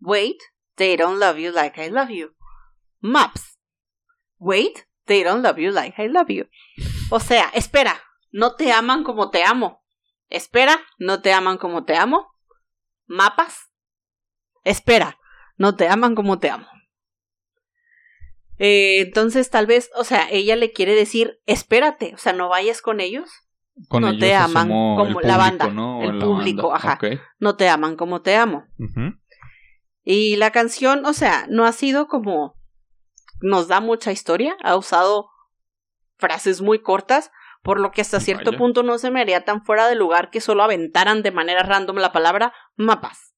Wait, 0.00 0.38
they 0.74 0.96
don't 0.96 1.20
love 1.20 1.38
you 1.38 1.52
like 1.52 1.80
I 1.80 1.88
love 1.88 2.10
you. 2.10 2.34
Maps. 3.00 3.56
Wait, 4.38 4.88
they 5.06 5.22
don't 5.22 5.42
love 5.42 5.60
you 5.60 5.70
like 5.70 6.02
I 6.02 6.08
love 6.08 6.30
you. 6.30 6.48
O 7.10 7.20
sea, 7.20 7.50
espera, 7.54 8.00
no 8.32 8.56
te 8.56 8.72
aman 8.72 9.04
como 9.04 9.30
te 9.30 9.44
amo. 9.44 9.84
Espera, 10.28 10.80
no 10.98 11.22
te 11.22 11.32
aman 11.32 11.58
como 11.58 11.84
te 11.84 11.94
amo. 11.94 12.32
Mapas. 13.06 13.69
Espera, 14.64 15.18
no 15.56 15.74
te 15.76 15.88
aman 15.88 16.14
como 16.14 16.38
te 16.38 16.50
amo. 16.50 16.66
Eh, 18.58 19.00
entonces, 19.00 19.48
tal 19.50 19.66
vez, 19.66 19.90
o 19.96 20.04
sea, 20.04 20.28
ella 20.30 20.54
le 20.56 20.72
quiere 20.72 20.94
decir, 20.94 21.40
espérate, 21.46 22.12
o 22.14 22.18
sea, 22.18 22.32
no 22.34 22.48
vayas 22.48 22.82
con 22.82 23.00
ellos, 23.00 23.30
Con 23.88 24.02
No 24.02 24.08
ellos 24.08 24.20
te 24.20 24.34
aman 24.34 24.68
como 24.68 25.20
la 25.22 25.38
banda, 25.38 25.64
el 25.66 26.18
la 26.18 26.24
público, 26.24 26.68
banda. 26.68 26.76
ajá. 26.76 26.98
No 27.38 27.56
te 27.56 27.68
aman 27.70 27.96
como 27.96 28.20
te 28.20 28.36
amo. 28.36 28.66
Y 30.02 30.36
la 30.36 30.50
canción, 30.50 31.06
o 31.06 31.12
sea, 31.14 31.46
no 31.48 31.64
ha 31.64 31.72
sido 31.72 32.06
como 32.06 32.54
nos 33.40 33.68
da 33.68 33.80
mucha 33.80 34.12
historia, 34.12 34.54
ha 34.62 34.76
usado 34.76 35.30
frases 36.18 36.60
muy 36.60 36.82
cortas, 36.82 37.30
por 37.62 37.80
lo 37.80 37.90
que 37.90 38.02
hasta 38.02 38.20
cierto 38.20 38.50
Vaya. 38.50 38.58
punto 38.58 38.82
no 38.82 38.98
se 38.98 39.10
me 39.10 39.20
haría 39.22 39.44
tan 39.46 39.64
fuera 39.64 39.88
de 39.88 39.94
lugar 39.94 40.30
que 40.30 40.42
solo 40.42 40.62
aventaran 40.62 41.22
de 41.22 41.30
manera 41.30 41.62
random 41.62 41.96
la 41.96 42.12
palabra 42.12 42.52
mapas. 42.76 43.29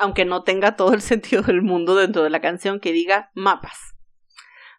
Aunque 0.00 0.24
no 0.24 0.42
tenga 0.42 0.76
todo 0.76 0.92
el 0.92 1.02
sentido 1.02 1.42
del 1.42 1.62
mundo 1.62 1.94
dentro 1.94 2.22
de 2.22 2.30
la 2.30 2.40
canción 2.40 2.80
que 2.80 2.92
diga 2.92 3.30
mapas. 3.34 3.94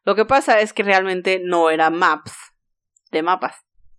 Lo 0.03 0.15
que 0.15 0.25
pasa 0.25 0.59
es 0.59 0.73
que 0.73 0.83
realmente 0.83 1.41
no 1.43 1.69
era 1.69 1.89
maps 1.89 2.33
de 3.11 3.21
mapas. 3.21 3.55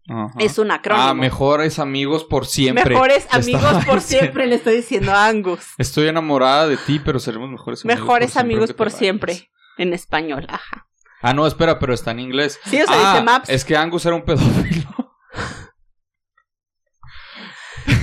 Ajá. 0.08 0.32
Es 0.40 0.58
un 0.58 0.72
acrónimo. 0.72 1.08
Ah, 1.08 1.14
mejores 1.14 1.78
amigos 1.78 2.24
por 2.24 2.44
siempre. 2.46 2.90
Mejores 2.90 3.28
amigos 3.30 3.84
por 3.86 4.00
siempre, 4.00 4.46
le 4.46 4.56
estoy 4.56 4.76
diciendo 4.76 5.12
a 5.12 5.28
Angus. 5.28 5.74
Estoy 5.78 6.08
enamorada 6.08 6.66
de 6.66 6.76
ti, 6.76 6.98
pero 6.98 7.20
seremos 7.20 7.48
mejores 7.48 7.84
amigos. 7.84 8.00
Mejores 8.00 8.26
por 8.26 8.32
siempre 8.32 8.54
amigos 8.54 8.72
por 8.72 8.86
vayas. 8.88 8.98
siempre. 8.98 9.50
En 9.78 9.92
español, 9.92 10.46
ajá. 10.48 10.88
Ah, 11.22 11.32
no, 11.32 11.46
espera, 11.46 11.78
pero 11.78 11.94
está 11.94 12.10
en 12.10 12.18
inglés. 12.18 12.58
Sí, 12.64 12.82
o 12.82 12.86
sea, 12.86 12.96
ah, 12.98 13.12
dice 13.12 13.24
maps. 13.24 13.48
Es 13.48 13.64
que 13.64 13.76
Angus 13.76 14.04
era 14.04 14.16
un 14.16 14.24
pedófilo. 14.24 14.88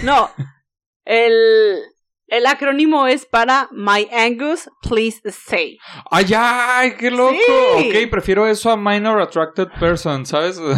No. 0.04 0.32
El, 1.04 1.82
el 2.30 2.46
acrónimo 2.46 3.08
es 3.08 3.26
para 3.26 3.70
My 3.72 4.08
Angus, 4.12 4.70
please 4.82 5.22
stay. 5.26 5.78
¡Ay, 6.12 6.26
ay! 6.36 6.96
¡Qué 6.98 7.12
loco! 7.12 7.34
Sí. 7.80 7.90
Ok, 7.90 8.10
prefiero 8.10 8.48
eso 8.48 8.72
a 8.72 8.78
Minor 8.78 9.22
Attracted 9.22 9.68
Person, 9.80 10.26
¿sabes? 10.26 10.60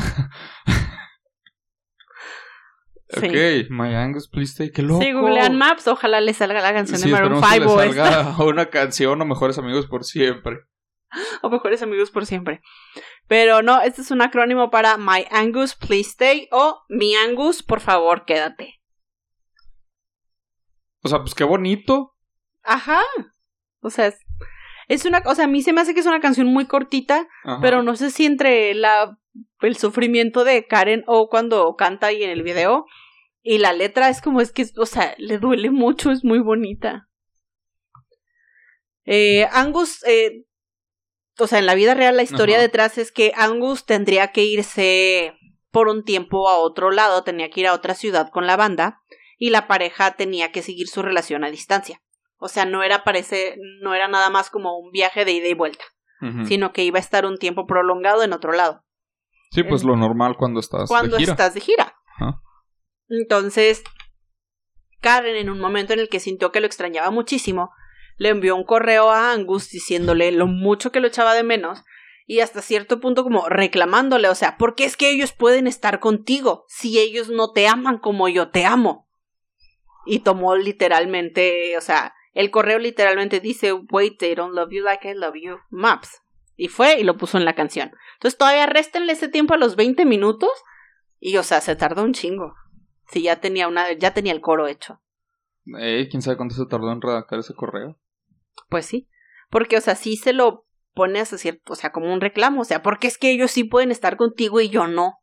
Sí. 3.14 3.26
Ok, 3.26 3.70
My 3.70 3.94
Angus, 3.94 4.30
please 4.30 4.54
stay. 4.54 4.72
¡Qué 4.72 4.82
loco! 4.82 5.02
Si 5.02 5.12
googlean 5.12 5.58
maps, 5.58 5.86
ojalá 5.88 6.22
les 6.22 6.38
salga 6.38 6.62
la 6.62 6.72
canción 6.74 6.98
Sí, 6.98 7.08
de 7.08 7.12
Maroon 7.12 7.44
esperemos 7.44 7.50
que 7.50 7.60
5 7.60 7.82
le 7.82 7.88
o 7.90 7.92
esta. 7.92 8.24
salga 8.24 8.44
una 8.46 8.66
canción 8.68 9.22
o 9.22 9.26
Mejores 9.26 9.58
Amigos 9.58 9.88
por 9.88 10.06
siempre. 10.06 10.60
O 11.42 11.50
mejores 11.50 11.82
amigos 11.82 12.10
por 12.10 12.26
siempre. 12.26 12.62
Pero 13.28 13.62
no, 13.62 13.82
este 13.82 14.02
es 14.02 14.12
un 14.12 14.22
acrónimo 14.22 14.70
para 14.72 14.96
My 14.96 15.28
Angus, 15.30 15.76
please 15.76 16.10
stay. 16.12 16.48
O 16.54 16.84
Mi 16.88 17.16
Angus, 17.16 17.64
por 17.64 17.82
favor, 17.82 18.24
quédate. 18.24 18.81
O 21.04 21.10
sea, 21.10 21.20
pues 21.20 21.34
qué 21.34 21.44
bonito. 21.44 22.14
Ajá. 22.64 23.02
O 23.82 23.90
sea, 23.90 24.08
es, 24.08 24.20
es 24.88 25.06
una 25.06 25.22
cosa, 25.22 25.46
a 25.46 25.48
mí 25.48 25.62
se 25.62 25.74
me 25.74 25.82
hace 25.82 25.94
que 25.94 26.00
es 26.00 26.06
una 26.06 26.20
canción 26.20 26.48
muy 26.48 26.66
cortita, 26.66 27.28
Ajá. 27.44 27.60
pero 27.62 27.84
no 27.84 27.96
sé 27.96 28.12
si 28.12 28.26
entre 28.26 28.74
la 28.74 29.18
el 29.62 29.78
sufrimiento 29.78 30.44
de 30.44 30.68
Karen 30.68 31.04
o 31.08 31.30
cuando 31.30 31.76
canta 31.76 32.08
ahí 32.08 32.24
en 32.24 32.30
el 32.30 32.44
video 32.44 32.86
y 33.42 33.60
la 33.60 33.74
letra 33.74 34.10
es 34.10 34.22
como 34.22 34.42
es 34.42 34.52
que, 34.52 34.66
o 34.78 34.86
sea, 34.86 35.16
le 35.18 35.38
duele 35.38 35.72
mucho, 35.72 36.12
es 36.12 36.24
muy 36.24 36.40
bonita. 36.40 37.08
Eh, 39.06 39.48
Angus, 39.52 40.04
eh, 40.06 40.46
o 41.40 41.48
sea, 41.48 41.60
en 41.60 41.66
la 41.66 41.76
vida 41.76 41.94
real 41.94 42.18
la 42.18 42.24
historia 42.24 42.58
Ajá. 42.58 42.64
detrás 42.64 42.98
es 42.98 43.12
que 43.12 43.32
Angus 43.36 43.86
tendría 43.86 44.32
que 44.32 44.44
irse 44.44 45.34
por 45.72 45.88
un 45.88 46.04
tiempo 46.04 46.50
a 46.50 46.58
otro 46.58 46.92
lado, 46.92 47.24
tenía 47.24 47.50
que 47.50 47.62
ir 47.62 47.68
a 47.68 47.74
otra 47.74 47.96
ciudad 47.96 48.30
con 48.30 48.46
la 48.46 48.58
banda 48.58 49.02
y 49.42 49.50
la 49.50 49.68
pareja 49.68 50.12
tenía 50.12 50.52
que 50.52 50.62
seguir 50.62 50.88
su 50.88 51.02
relación 51.02 51.44
a 51.44 51.50
distancia. 51.50 52.00
O 52.38 52.48
sea, 52.48 52.66
no 52.66 52.84
era 52.84 53.04
parece, 53.04 53.58
no 53.82 53.96
era 53.96 54.08
nada 54.08 54.30
más 54.30 54.52
como 54.52 54.78
un 54.78 54.92
viaje 54.92 55.26
de 55.26 55.32
ida 55.32 55.48
y 55.48 55.56
vuelta, 55.56 55.84
sino 56.46 56.74
que 56.74 56.84
iba 56.84 57.00
a 57.00 57.02
estar 57.02 57.26
un 57.26 57.38
tiempo 57.40 57.66
prolongado 57.66 58.22
en 58.22 58.32
otro 58.32 58.52
lado 58.52 58.86
Sí, 59.50 59.64
pues 59.64 59.84
lo 59.84 59.96
normal 59.96 60.36
cuando 60.38 60.60
estás 60.60 60.88
cuando 60.88 61.18
de 61.18 61.24
gira. 61.24 61.32
estás 61.34 61.56
de 61.56 61.62
gira. 61.62 61.96
Entonces, 63.10 63.84
Karen, 65.02 65.36
en 65.36 65.50
un 65.50 65.60
momento 65.60 65.94
en 65.94 66.00
el 66.00 66.10
que 66.10 66.20
sintió 66.20 66.52
que 66.52 66.60
lo 66.60 66.68
extrañaba 66.68 67.10
muchísimo, 67.10 67.72
le 68.18 68.30
envió 68.30 68.56
un 68.56 68.64
correo 68.64 69.10
a 69.10 69.34
Angus 69.34 69.72
diciéndole 69.72 70.32
lo 70.32 70.46
mucho 70.46 70.92
que 70.92 71.00
lo 71.00 71.08
echaba 71.08 71.34
de 71.34 71.44
menos 71.44 71.84
y 72.28 72.42
hasta 72.42 72.62
cierto 72.62 73.00
punto 73.00 73.24
como 73.24 73.50
reclamándole, 73.50 74.30
o 74.30 74.36
sea, 74.36 74.58
¿por 74.58 74.76
qué 74.76 74.86
es 74.86 74.96
que 74.96 75.10
ellos 75.10 75.34
pueden 75.34 75.66
estar 75.66 76.00
contigo 76.00 76.66
si 76.68 77.00
ellos 77.00 77.30
no 77.30 77.52
te 77.52 77.68
aman 77.68 77.98
como 77.98 78.30
yo 78.30 78.52
te 78.52 78.66
amo? 78.66 79.10
Y 80.06 80.20
tomó 80.20 80.56
literalmente, 80.56 81.78
o 81.78 81.82
sea, 81.82 82.14
el 82.34 82.50
correo 82.50 82.80
literalmente 82.80 83.40
dice, 83.40 83.74
wait, 83.74 84.18
they 84.18 84.36
don't 84.36 84.54
love 84.54 84.70
you 84.72 84.84
like 84.84 85.08
I 85.10 85.14
love 85.14 85.36
you, 85.36 85.58
maps. 85.70 86.22
Y 86.56 86.68
fue 86.68 87.00
y 87.00 87.04
lo 87.04 87.18
puso 87.18 87.38
en 87.38 87.46
la 87.46 87.56
canción. 87.56 87.92
Entonces 88.16 88.38
todavía 88.38 88.66
réstenle 88.66 89.14
ese 89.14 89.28
tiempo 89.28 89.54
a 89.54 89.58
los 89.58 89.76
20 89.76 90.06
minutos 90.06 90.52
y, 91.20 91.38
o 91.38 91.44
sea, 91.44 91.62
se 91.62 91.76
tardó 91.76 92.04
un 92.04 92.14
chingo. 92.14 92.56
Sí, 93.08 93.24
ya 93.24 93.42
tenía 93.42 93.68
una, 93.68 93.92
ya 93.94 94.14
tenía 94.14 94.34
el 94.34 94.42
coro 94.42 94.68
hecho. 94.68 95.02
Eh, 95.80 96.08
¿Quién 96.10 96.22
sabe 96.22 96.38
cuánto 96.38 96.56
se 96.56 96.66
tardó 96.66 96.92
en 96.92 97.02
redactar 97.02 97.40
ese 97.40 97.54
correo? 97.54 98.00
Pues 98.70 98.86
sí. 98.86 99.08
Porque, 99.50 99.78
o 99.78 99.82
sea, 99.82 99.96
sí 99.96 100.16
se 100.16 100.34
lo 100.34 100.66
pone 100.94 101.20
hasta 101.20 101.38
cierto, 101.38 101.74
o 101.74 101.76
sea, 101.76 101.92
como 101.92 102.12
un 102.12 102.22
reclamo. 102.22 102.62
O 102.62 102.66
sea, 102.66 102.82
porque 102.82 103.08
es 103.08 103.18
que 103.18 103.32
ellos 103.32 103.52
sí 103.52 103.64
pueden 103.64 103.92
estar 103.92 104.18
contigo 104.18 104.62
y 104.62 104.70
yo 104.70 104.88
no. 104.88 105.21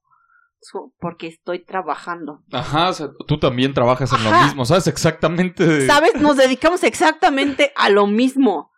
Porque 0.99 1.29
estoy 1.29 1.65
trabajando. 1.65 2.43
Ajá, 2.53 2.89
o 2.89 2.93
sea, 2.93 3.09
tú 3.27 3.39
también 3.39 3.75
trabajas 3.75 4.13
en 4.13 4.25
lo 4.25 4.31
mismo, 4.43 4.65
¿sabes? 4.65 4.87
Exactamente. 4.87 5.65
de- 5.67 5.87
¿Sabes? 5.87 6.15
Nos 6.21 6.37
dedicamos 6.37 6.83
exactamente 6.85 7.73
a 7.77 7.89
lo 7.91 8.07
mismo. 8.07 8.71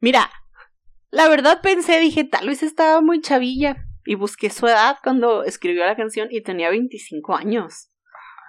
Mira, 0.00 0.30
la 1.10 1.28
verdad 1.28 1.60
pensé, 1.62 1.98
dije, 2.00 2.24
tal 2.24 2.46
vez 2.48 2.62
estaba 2.62 3.00
muy 3.00 3.20
chavilla. 3.20 3.86
Y 4.06 4.14
busqué 4.14 4.48
su 4.50 4.66
edad 4.66 4.96
cuando 5.02 5.44
escribió 5.44 5.84
la 5.84 5.94
canción 5.94 6.28
y 6.30 6.42
tenía 6.42 6.70
25 6.70 7.36
años. 7.36 7.90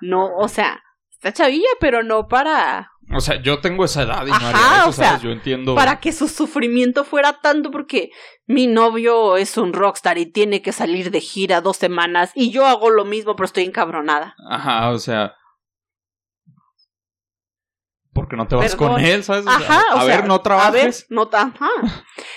No, 0.01 0.35
o 0.37 0.47
sea, 0.47 0.81
está 1.11 1.33
chavilla, 1.33 1.67
pero 1.79 2.03
no 2.03 2.27
para 2.27 2.89
O 3.13 3.21
sea, 3.21 3.41
yo 3.41 3.59
tengo 3.59 3.83
esa 3.85 4.03
edad 4.03 4.25
y 4.25 4.29
no 4.29 4.35
Ajá, 4.35 4.49
haría 4.49 4.89
eso, 4.89 4.89
o. 4.89 5.19
Yo 5.21 5.31
entiendo. 5.31 5.75
para 5.75 5.99
que 5.99 6.11
su 6.11 6.27
sufrimiento 6.27 7.03
fuera 7.03 7.39
tanto 7.41 7.71
porque 7.71 8.09
mi 8.47 8.67
novio 8.67 9.37
es 9.37 9.57
un 9.57 9.73
rockstar 9.73 10.17
y 10.17 10.25
tiene 10.25 10.61
que 10.61 10.71
salir 10.71 11.11
de 11.11 11.19
gira 11.21 11.61
dos 11.61 11.77
semanas 11.77 12.31
y 12.35 12.51
yo 12.51 12.65
hago 12.65 12.89
lo 12.89 13.05
mismo 13.05 13.35
pero 13.35 13.45
estoy 13.45 13.63
encabronada. 13.63 14.35
Ajá, 14.49 14.89
o 14.89 14.99
sea. 14.99 15.35
Porque 18.13 18.35
no 18.35 18.45
te 18.47 18.55
vas 18.55 18.75
Perdón. 18.75 18.93
con 18.95 19.01
él, 19.05 19.23
¿sabes? 19.23 19.45
O 19.47 19.49
sea, 19.49 19.55
Ajá, 19.57 19.83
o 19.93 19.97
a 19.99 20.05
sea, 20.05 20.15
ver, 20.17 20.27
no 20.27 20.33
A 20.33 20.37
ver, 20.37 20.43
trabajes. 20.43 21.05
no 21.09 21.29
ajá. 21.31 21.69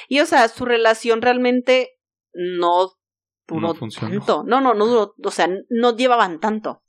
Y 0.09 0.21
o 0.21 0.27
sea, 0.27 0.47
su 0.49 0.65
relación 0.65 1.21
realmente 1.21 1.91
no 2.33 2.93
duró 3.49 3.69
No 3.69 3.75
funcionó. 3.75 4.19
tanto. 4.19 4.45
No, 4.47 4.61
no, 4.61 4.75
no 4.75 4.87
duró, 4.87 5.15
o 5.25 5.31
sea, 5.33 5.49
no 5.71 5.97
llevaban 5.97 6.39
tanto. 6.39 6.84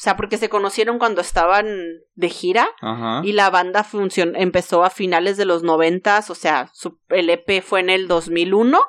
O 0.00 0.02
sea, 0.02 0.16
porque 0.16 0.38
se 0.38 0.48
conocieron 0.48 0.98
cuando 0.98 1.20
estaban 1.20 1.66
de 2.14 2.28
gira 2.30 2.70
Ajá. 2.80 3.20
y 3.22 3.32
la 3.32 3.50
banda 3.50 3.84
funcion 3.84 4.34
empezó 4.34 4.82
a 4.82 4.88
finales 4.88 5.36
de 5.36 5.44
los 5.44 5.62
noventas, 5.62 6.30
o 6.30 6.34
sea, 6.34 6.70
su, 6.72 6.98
el 7.10 7.28
EP 7.28 7.62
fue 7.62 7.80
en 7.80 7.90
el 7.90 8.08
2001 8.08 8.80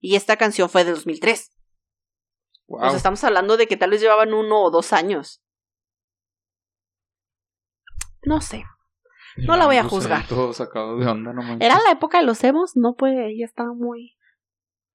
y 0.00 0.16
esta 0.16 0.36
canción 0.36 0.68
fue 0.68 0.84
de 0.84 0.90
2003. 0.90 1.56
Wow. 2.66 2.78
O 2.78 2.88
sea, 2.88 2.96
estamos 2.98 3.24
hablando 3.24 3.56
de 3.56 3.68
que 3.68 3.78
tal 3.78 3.88
vez 3.88 4.02
llevaban 4.02 4.34
uno 4.34 4.60
o 4.60 4.70
dos 4.70 4.92
años. 4.92 5.42
No 8.22 8.42
sé. 8.42 8.66
no 9.38 9.56
la 9.56 9.64
voy 9.64 9.78
a 9.78 9.84
juzgar. 9.84 10.26
Todo 10.28 10.52
sacado 10.52 10.98
de 10.98 11.06
onda, 11.06 11.32
no. 11.32 11.40
¿Era 11.58 11.80
la 11.82 11.92
época 11.92 12.18
de 12.18 12.26
los 12.26 12.44
emos? 12.44 12.76
No 12.76 12.96
puede, 12.96 13.32
ella 13.32 13.46
estaba 13.46 13.72
muy... 13.72 14.14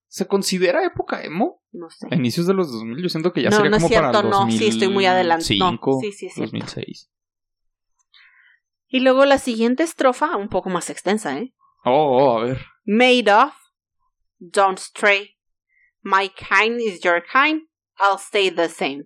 ¿Se 0.07 0.27
considera 0.27 0.85
época 0.85 1.23
emo? 1.23 1.61
No 1.71 1.89
sé. 1.89 2.07
A 2.09 2.15
inicios 2.15 2.47
de 2.47 2.53
los 2.53 2.71
2000, 2.71 3.01
yo 3.03 3.09
siento 3.09 3.33
que 3.33 3.41
ya 3.41 3.49
No, 3.49 3.57
sería 3.57 3.69
no 3.71 3.77
es 3.77 3.81
como 3.83 3.89
cierto, 3.89 4.07
para 4.11 4.19
el 4.19 4.29
no, 4.29 4.37
2005, 4.37 4.63
sí, 4.63 4.69
estoy 4.69 4.87
muy 4.93 5.05
adelante- 5.05 5.57
no, 5.57 5.71
sí, 6.01 6.11
sí, 6.11 6.25
es 6.27 6.33
cierto. 6.33 6.51
2006. 6.51 7.11
Y 8.87 8.99
luego 9.01 9.25
la 9.25 9.39
siguiente 9.39 9.83
estrofa, 9.83 10.37
un 10.37 10.47
poco 10.47 10.69
más 10.69 10.89
extensa, 10.89 11.37
¿eh? 11.37 11.53
Oh, 11.83 12.17
oh, 12.17 12.39
a 12.39 12.43
ver. 12.45 12.65
Made 12.85 13.31
of, 13.31 13.53
don't 14.39 14.79
stray. 14.79 15.31
My 16.01 16.29
kind 16.29 16.79
is 16.79 17.01
your 17.01 17.21
kind, 17.23 17.63
I'll 17.99 18.17
stay 18.19 18.51
the 18.51 18.69
same. 18.69 19.05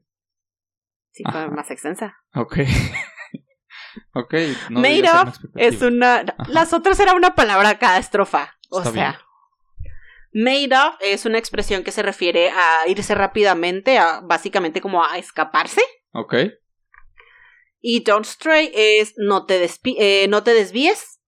Sí, 1.12 1.24
fue 1.24 1.42
Ajá. 1.42 1.50
más 1.50 1.72
extensa. 1.72 2.18
Ok. 2.36 2.58
ok. 4.14 4.34
No 4.70 4.80
Made 4.82 5.10
of 5.10 5.38
es 5.56 5.82
una... 5.82 6.24
Las 6.50 6.74
otras 6.74 7.00
era 7.00 7.14
una 7.16 7.34
palabra 7.36 7.80
cada 7.80 7.98
estrofa. 7.98 8.54
O 8.70 8.80
Está 8.80 8.92
sea... 8.92 9.10
bien. 9.12 9.22
Made 10.32 10.70
of 10.76 10.96
es 11.02 11.26
una 11.26 11.38
expresión 11.40 11.84
que 11.84 11.92
se 11.92 12.04
refiere 12.04 12.50
a 12.50 12.88
irse 12.88 13.16
rápidamente, 13.16 13.98
a 13.98 14.22
básicamente 14.22 14.82
como 14.82 15.04
a 15.04 15.18
escaparse. 15.18 15.82
Ok. 16.14 16.36
Y 17.82 18.04
don't 18.04 18.26
stray 18.26 18.72
es 18.74 19.14
no 19.18 19.46
te, 19.46 19.64
despi- 19.66 19.96
eh, 19.98 20.28
no 20.30 20.44
te 20.44 20.54
desvíes. 20.54 21.20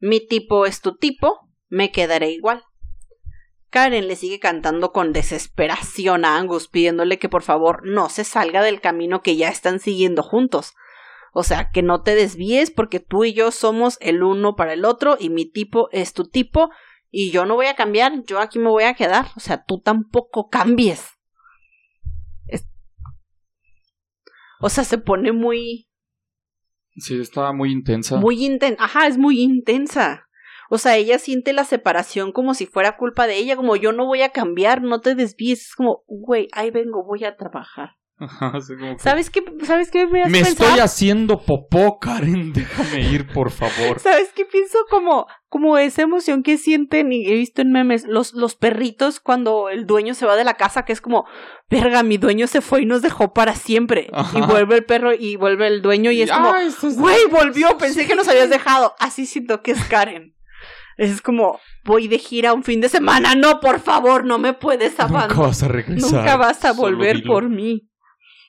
Mi 0.00 0.26
tipo 0.26 0.66
es 0.66 0.80
tu 0.80 0.96
tipo. 0.96 1.48
Me 1.68 1.92
quedaré 1.92 2.30
igual. 2.30 2.64
Karen 3.70 4.06
le 4.08 4.16
sigue 4.16 4.38
cantando 4.38 4.92
con 4.92 5.14
desesperación 5.14 6.26
a 6.26 6.36
Angus, 6.36 6.68
pidiéndole 6.68 7.18
que 7.18 7.30
por 7.30 7.42
favor 7.42 7.86
no 7.86 8.10
se 8.10 8.24
salga 8.24 8.62
del 8.62 8.82
camino 8.82 9.22
que 9.22 9.36
ya 9.36 9.48
están 9.48 9.80
siguiendo 9.80 10.22
juntos. 10.22 10.74
O 11.32 11.42
sea, 11.44 11.70
que 11.72 11.80
no 11.80 12.02
te 12.02 12.14
desvíes 12.14 12.70
porque 12.70 13.00
tú 13.00 13.24
y 13.24 13.32
yo 13.32 13.50
somos 13.50 13.96
el 14.02 14.22
uno 14.22 14.56
para 14.56 14.74
el 14.74 14.84
otro 14.84 15.16
y 15.18 15.30
mi 15.30 15.46
tipo 15.50 15.88
es 15.92 16.12
tu 16.12 16.28
tipo 16.28 16.68
y 17.14 17.30
yo 17.30 17.44
no 17.44 17.54
voy 17.54 17.66
a 17.66 17.74
cambiar, 17.76 18.24
yo 18.24 18.40
aquí 18.40 18.58
me 18.58 18.70
voy 18.70 18.84
a 18.84 18.94
quedar. 18.94 19.26
O 19.36 19.40
sea, 19.40 19.64
tú 19.64 19.80
tampoco 19.80 20.48
cambies. 20.48 21.06
Es- 22.48 22.66
O 24.60 24.68
sea, 24.68 24.82
se 24.84 24.98
pone 24.98 25.30
muy, 25.30 25.88
Sí, 26.96 27.20
estaba 27.20 27.52
muy 27.52 27.70
intensa. 27.70 28.16
muy 28.16 28.44
intensa. 28.44 28.82
Ajá, 28.84 29.06
es 29.06 29.18
muy 29.18 29.40
intensa. 29.40 30.26
O 30.70 30.78
sea, 30.78 30.96
ella 30.96 31.18
siente 31.18 31.52
la 31.52 31.64
separación 31.64 32.32
como 32.32 32.54
si 32.54 32.64
fuera 32.66 32.96
culpa 32.96 33.26
de 33.26 33.36
ella, 33.36 33.56
como 33.56 33.76
yo 33.76 33.92
no 33.92 34.06
voy 34.06 34.22
a 34.22 34.30
cambiar, 34.30 34.80
no 34.82 35.00
te 35.00 35.14
desvíes. 35.14 35.60
Es 35.68 35.74
como, 35.74 36.02
güey, 36.06 36.48
ahí 36.52 36.70
vengo, 36.70 37.04
voy 37.04 37.24
a 37.24 37.36
trabajar. 37.36 37.90
Ajá, 38.22 38.52
así 38.54 38.76
como 38.76 38.96
que, 38.96 39.02
¿Sabes 39.02 39.30
qué, 39.30 39.42
¿sabes 39.64 39.90
qué 39.90 40.06
me, 40.06 40.24
Me 40.26 40.40
estoy 40.40 40.78
haciendo 40.78 41.40
popó, 41.40 41.98
Karen. 41.98 42.52
Déjame 42.54 43.00
ir, 43.00 43.26
por 43.26 43.50
favor. 43.50 43.98
¿Sabes 43.98 44.32
qué 44.32 44.44
pienso? 44.44 44.78
Como, 44.88 45.26
como 45.48 45.76
esa 45.76 46.02
emoción 46.02 46.44
que 46.44 46.56
sienten, 46.56 47.12
y 47.12 47.26
he 47.26 47.34
visto 47.34 47.62
en 47.62 47.72
memes, 47.72 48.04
los, 48.06 48.32
los 48.34 48.54
perritos 48.54 49.18
cuando 49.18 49.68
el 49.68 49.86
dueño 49.86 50.14
se 50.14 50.24
va 50.24 50.36
de 50.36 50.44
la 50.44 50.54
casa, 50.54 50.84
que 50.84 50.92
es 50.92 51.00
como, 51.00 51.24
verga, 51.68 52.04
mi 52.04 52.16
dueño 52.16 52.46
se 52.46 52.60
fue 52.60 52.82
y 52.82 52.86
nos 52.86 53.02
dejó 53.02 53.32
para 53.32 53.56
siempre. 53.56 54.08
Ajá. 54.12 54.38
Y 54.38 54.42
vuelve 54.42 54.76
el 54.76 54.84
perro 54.84 55.12
y 55.12 55.34
vuelve 55.36 55.66
el 55.66 55.82
dueño 55.82 56.12
y 56.12 56.22
es 56.22 56.30
como, 56.30 56.52
güey, 56.94 57.26
volvió, 57.28 57.76
pensé 57.76 58.06
que 58.06 58.14
nos 58.14 58.28
habías 58.28 58.50
dejado. 58.50 58.94
Así 59.00 59.26
siento 59.26 59.62
que 59.62 59.72
es 59.72 59.84
Karen. 59.84 60.36
Es 60.96 61.22
como, 61.22 61.58
voy 61.84 62.06
de 62.06 62.18
gira 62.18 62.52
un 62.52 62.62
fin 62.62 62.80
de 62.80 62.88
semana, 62.88 63.34
no, 63.34 63.60
por 63.60 63.80
favor, 63.80 64.24
no 64.24 64.38
me 64.38 64.52
puedes 64.52 64.92
Nunca 64.92 65.04
abandonar. 65.04 65.46
vas 65.46 65.62
a 65.62 65.68
regresar. 65.68 66.12
Nunca 66.12 66.36
vas 66.36 66.64
a 66.64 66.72
volver 66.72 67.22
por 67.24 67.48
mí. 67.48 67.88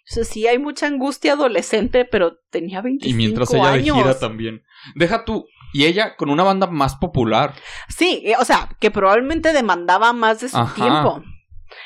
O 0.10 0.13
sea, 0.13 0.24
sí 0.25 0.48
hay 0.48 0.60
mucha 0.60 0.88
angustia 0.88 1.33
adolescente, 1.33 2.03
pero 2.05 2.38
tenía 2.50 2.81
25 2.81 3.10
Y 3.10 3.13
mientras 3.17 3.53
ella 3.53 3.72
años. 3.72 3.95
de 3.98 4.03
gira 4.03 4.19
también. 4.19 4.63
Deja 4.95 5.24
tú. 5.25 5.45
Y 5.74 5.86
ella 5.86 6.15
con 6.17 6.29
una 6.29 6.43
banda 6.43 6.67
más 6.67 6.95
popular. 6.95 7.55
Sí, 7.89 8.22
eh, 8.25 8.36
o 8.39 8.45
sea, 8.45 8.69
que 8.79 8.91
probablemente 8.91 9.53
demandaba 9.53 10.12
más 10.13 10.41
de 10.41 10.50
su 10.50 10.57
Ajá. 10.57 10.75
tiempo. 10.75 11.24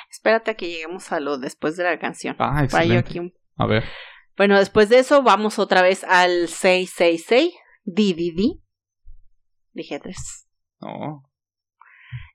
Espérate 0.10 0.52
a 0.52 0.54
que 0.56 0.68
lleguemos 0.68 1.12
a 1.12 1.20
lo 1.20 1.38
después 1.38 1.78
de 1.78 1.84
la 1.84 1.98
canción. 2.00 2.36
Ah, 2.40 2.64
excelente. 2.64 2.98
aquí 2.98 3.20
un- 3.20 3.34
A 3.56 3.66
ver. 3.68 3.84
Bueno, 4.36 4.58
después 4.58 4.90
de 4.90 5.00
eso 5.00 5.22
vamos 5.24 5.58
otra 5.60 5.82
vez 5.82 6.04
al 6.04 6.48
666, 6.50 7.54
DDD. 7.86 8.60
Dije 9.74 10.00
tres. 10.00 10.48
No. 10.82 11.24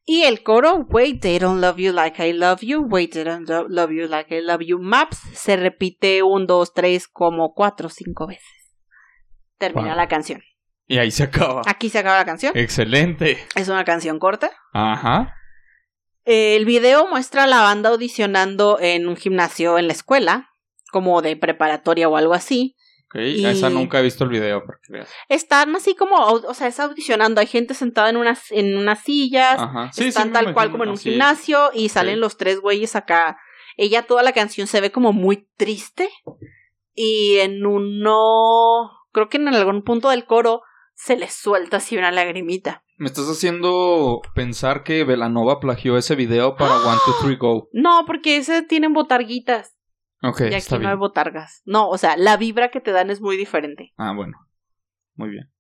Y 0.04 0.22
el 0.24 0.42
coro, 0.42 0.86
Wait, 0.90 1.20
they 1.22 1.38
don't 1.38 1.60
love 1.60 1.78
you 1.78 1.92
like 1.92 2.20
I 2.26 2.32
love 2.32 2.60
you. 2.62 2.82
Wait, 2.88 3.12
they 3.12 3.22
don't 3.24 3.48
lo- 3.48 3.66
love 3.68 3.92
you 3.92 4.08
like 4.08 4.34
I 4.36 4.40
love 4.40 4.60
you. 4.62 4.78
Maps 4.78 5.18
se 5.34 5.56
repite 5.56 6.22
un, 6.22 6.46
dos, 6.46 6.74
tres, 6.74 7.06
como 7.08 7.54
cuatro, 7.54 7.88
cinco 7.88 8.26
veces. 8.26 8.44
Termina 9.58 9.88
Wow. 9.90 9.96
la 9.96 10.08
canción. 10.08 10.42
Y 10.88 10.98
ahí 10.98 11.10
se 11.12 11.22
acaba. 11.22 11.62
Aquí 11.66 11.88
se 11.88 11.98
acaba 12.00 12.18
la 12.18 12.24
canción. 12.24 12.52
Excelente. 12.56 13.38
Es 13.54 13.68
una 13.68 13.84
canción 13.84 14.18
corta. 14.18 14.50
Ajá. 14.72 15.34
El 16.24 16.64
video 16.64 17.08
muestra 17.08 17.44
a 17.44 17.46
la 17.46 17.60
banda 17.62 17.90
audicionando 17.90 18.78
en 18.80 19.06
un 19.08 19.16
gimnasio 19.16 19.78
en 19.78 19.86
la 19.86 19.92
escuela, 19.92 20.50
como 20.90 21.22
de 21.22 21.36
preparatoria 21.36 22.08
o 22.08 22.16
algo 22.16 22.34
así. 22.34 22.76
Y- 23.14 23.44
Esa 23.44 23.68
nunca 23.70 23.98
he 24.00 24.02
visto 24.02 24.24
el 24.24 24.30
video, 24.30 24.64
para 24.64 24.78
que 24.82 24.92
veas. 24.92 25.10
Están 25.28 25.74
así 25.76 25.94
como, 25.94 26.16
o 26.16 26.54
sea, 26.54 26.66
es 26.68 26.80
audicionando. 26.80 27.40
Hay 27.40 27.46
gente 27.46 27.74
sentada 27.74 28.08
en 28.10 28.16
unas, 28.16 28.50
en 28.50 28.76
unas 28.76 29.02
sillas, 29.02 29.58
Ajá. 29.60 29.90
Sí, 29.92 30.06
están 30.08 30.28
sí, 30.28 30.32
tal 30.32 30.54
cual 30.54 30.70
como 30.70 30.84
en 30.84 30.90
un 30.90 30.94
es. 30.96 31.02
gimnasio 31.02 31.70
y 31.74 31.88
salen 31.90 32.14
Sí. 32.14 32.20
los 32.20 32.36
tres 32.36 32.60
güeyes 32.60 32.96
acá. 32.96 33.38
Ella 33.76 34.02
toda 34.06 34.22
la 34.22 34.32
canción 34.32 34.66
se 34.66 34.80
ve 34.80 34.90
como 34.92 35.12
muy 35.12 35.48
triste 35.56 36.08
y 36.94 37.38
en 37.38 37.64
uno, 37.66 38.90
creo 39.12 39.28
que 39.28 39.38
en 39.38 39.48
algún 39.48 39.82
punto 39.82 40.10
del 40.10 40.26
coro 40.26 40.62
se 40.94 41.16
le 41.16 41.28
suelta 41.28 41.78
así 41.78 41.96
una 41.96 42.10
lagrimita. 42.12 42.84
Me 42.98 43.06
estás 43.06 43.24
haciendo 43.28 44.20
pensar 44.34 44.84
que 44.84 45.04
Velanova 45.04 45.58
plagió 45.58 45.96
ese 45.96 46.14
video 46.14 46.54
para 46.56 46.76
One, 46.76 46.98
Two, 47.04 47.14
Three, 47.22 47.36
Go. 47.36 47.68
No, 47.72 48.04
porque 48.06 48.36
ese 48.36 48.62
tienen 48.62 48.92
botarguitas 48.92 49.74
Y 50.22 50.44
aquí 50.44 50.54
está 50.54 50.76
no 50.76 50.80
bien. 50.80 50.90
hay 50.92 50.96
botargas. 50.96 51.62
No, 51.64 51.88
o 51.88 51.98
sea, 51.98 52.16
la 52.16 52.36
vibra 52.36 52.70
que 52.70 52.80
te 52.80 52.92
dan 52.92 53.10
es 53.10 53.20
muy 53.20 53.36
diferente. 53.36 53.92
Ah, 53.96 54.12
bueno. 54.14 54.38
Muy 55.14 55.30
bien. 55.30 55.52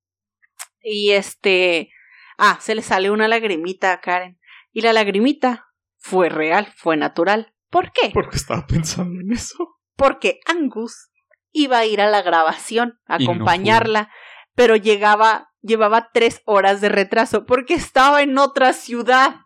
Y 0.82 1.10
este, 1.10 1.90
ah, 2.38 2.58
se 2.60 2.74
le 2.74 2.82
sale 2.82 3.10
una 3.10 3.28
lagrimita 3.28 3.92
a 3.92 4.00
Karen 4.00 4.38
y 4.72 4.80
la 4.82 4.92
lagrimita 4.92 5.66
fue 5.98 6.28
real, 6.28 6.66
fue 6.76 6.96
natural. 6.96 7.54
¿Por 7.70 7.92
qué? 7.92 8.10
Porque 8.12 8.36
estaba 8.36 8.66
pensando 8.66 9.20
en 9.20 9.32
eso. 9.32 9.78
porque 9.96 10.40
Angus 10.46 11.10
iba 11.52 11.78
a 11.78 11.86
ir 11.86 12.00
a 12.00 12.08
la 12.10 12.22
grabación 12.22 12.98
a 13.06 13.16
Y 13.20 13.26
no 13.26 13.32
acompañarla, 13.32 14.10
pero 14.54 14.76
llegaba, 14.76 15.50
llevaba 15.60 16.10
tres 16.12 16.42
horas 16.44 16.80
de 16.80 16.88
retraso 16.88 17.46
porque 17.46 17.74
estaba 17.74 18.22
en 18.22 18.38
otra 18.38 18.72
ciudad. 18.72 19.36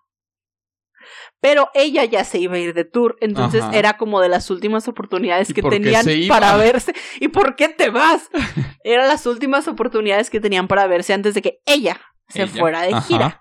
Pero 1.40 1.68
ella 1.74 2.04
ya 2.04 2.24
se 2.24 2.38
iba 2.38 2.54
a 2.56 2.58
ir 2.58 2.74
de 2.74 2.84
tour, 2.84 3.16
entonces 3.20 3.62
Ajá. 3.62 3.76
era 3.76 3.96
como 3.96 4.20
de 4.20 4.28
las 4.28 4.50
últimas 4.50 4.88
oportunidades 4.88 5.50
¿Y 5.50 5.54
que 5.54 5.62
tenían 5.62 6.04
para 6.28 6.56
verse. 6.56 6.94
¿Y 7.20 7.28
por 7.28 7.56
qué 7.56 7.68
te 7.68 7.90
vas? 7.90 8.30
Eran 8.84 9.08
las 9.08 9.26
últimas 9.26 9.68
oportunidades 9.68 10.30
que 10.30 10.40
tenían 10.40 10.68
para 10.68 10.86
verse 10.86 11.12
antes 11.12 11.34
de 11.34 11.42
que 11.42 11.58
ella 11.66 12.00
se 12.28 12.42
Ella. 12.42 12.52
fuera 12.52 12.82
de 12.82 12.94
Ajá. 12.94 13.00
gira. 13.02 13.40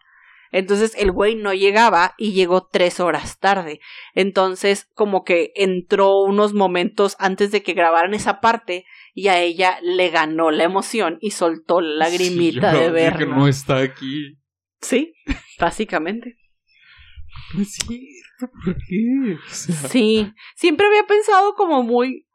Entonces 0.51 0.93
el 0.97 1.11
güey 1.11 1.35
no 1.35 1.53
llegaba 1.53 2.13
y 2.17 2.31
llegó 2.31 2.67
tres 2.71 3.01
horas 3.01 3.39
tarde. 3.39 3.81
Entonces 4.13 4.87
como 4.93 5.23
que 5.23 5.51
entró 5.55 6.21
unos 6.21 6.53
momentos 6.53 7.17
antes 7.19 7.51
de 7.51 7.61
que 7.61 7.73
grabaran 7.73 8.13
esa 8.13 8.39
parte 8.39 8.85
y 9.13 9.27
a 9.27 9.39
ella 9.41 9.79
le 9.81 10.09
ganó 10.09 10.51
la 10.51 10.63
emoción 10.63 11.17
y 11.19 11.31
soltó 11.31 11.81
la 11.81 12.05
lagrimita 12.05 12.71
Sí, 12.71 12.77
yo 12.79 12.91
de 12.93 13.13
que 13.17 13.25
no 13.25 13.47
está 13.49 13.79
aquí. 13.79 14.37
Sí, 14.81 15.13
básicamente. 15.59 16.37
Es 17.59 17.73
cierto, 17.87 18.53
¿por 18.63 18.75
qué? 18.75 19.37
Sí, 19.49 20.33
siempre 20.55 20.87
había 20.87 21.03
pensado 21.05 21.53
como 21.55 21.83
muy, 21.83 22.27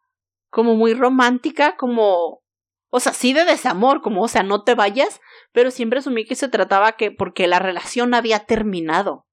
como 0.50 0.74
muy 0.74 0.94
romántica, 0.94 1.76
como, 1.76 2.42
o 2.90 3.00
sea, 3.00 3.12
sí 3.12 3.32
de 3.32 3.44
desamor, 3.44 4.00
como, 4.00 4.22
o 4.22 4.28
sea, 4.28 4.42
no 4.42 4.62
te 4.64 4.74
vayas, 4.74 5.20
pero 5.52 5.70
siempre 5.70 5.98
asumí 5.98 6.24
que 6.24 6.34
se 6.34 6.48
trataba 6.48 6.92
que 6.92 7.10
porque 7.10 7.46
la 7.46 7.58
relación 7.58 8.14
había 8.14 8.40
terminado, 8.40 9.26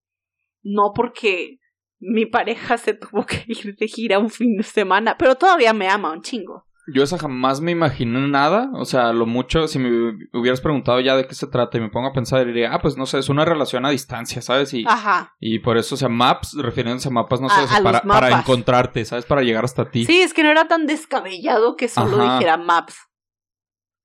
no 0.62 0.94
porque 0.94 1.60
mi 2.00 2.26
pareja 2.26 2.78
se 2.78 2.94
tuvo 2.94 3.26
que 3.26 3.44
ir 3.48 3.76
de 3.76 3.88
gira 3.88 4.20
un 4.20 4.30
fin 4.30 4.58
de 4.58 4.64
semana, 4.64 5.18
pero 5.18 5.36
todavía 5.36 5.74
me 5.74 5.88
ama 5.88 6.12
un 6.12 6.22
chingo. 6.22 6.67
Yo 6.94 7.04
esa 7.04 7.18
jamás 7.18 7.60
me 7.60 7.72
imaginé 7.72 8.28
nada. 8.30 8.70
O 8.74 8.86
sea, 8.86 9.12
lo 9.12 9.26
mucho, 9.26 9.68
si 9.68 9.78
me 9.78 9.90
hubieras 10.34 10.62
preguntado 10.62 11.00
ya 11.02 11.18
de 11.18 11.28
qué 11.28 11.36
se 11.36 11.48
trata 11.48 11.78
y 11.78 11.82
me 11.82 11.90
pongo 11.90 12.08
a 12.08 12.14
pensar, 12.14 12.46
diría, 12.46 12.74
ah, 12.74 12.80
pues 12.82 12.96
no 12.98 13.06
sé, 13.06 13.20
es 13.20 13.28
una 13.28 13.44
relación 13.44 13.86
a 13.86 13.90
distancia, 13.90 14.42
¿sabes? 14.42 14.74
Y, 14.74 14.86
Ajá. 14.88 15.34
y 15.40 15.60
por 15.60 15.78
eso, 15.78 15.96
o 15.96 15.98
sea, 15.98 16.08
maps, 16.10 16.56
refiriéndose 16.58 17.10
a 17.10 17.12
mapas, 17.12 17.42
no 17.42 17.50
sé, 17.50 17.60
A- 17.60 17.78
a 17.78 17.84
para, 17.84 18.02
para 18.04 18.40
encontrarte, 18.40 19.04
¿sabes? 19.04 19.26
Para 19.26 19.42
llegar 19.42 19.66
hasta 19.66 19.90
ti. 19.92 20.06
Sí, 20.06 20.22
es 20.22 20.34
que 20.34 20.44
no 20.44 20.50
era 20.52 20.68
tan 20.70 20.86
descabellado 20.86 21.76
que 21.76 21.90
solo 21.90 22.22
Ajá. 22.24 22.36
dijera 22.36 22.56
maps. 22.58 22.96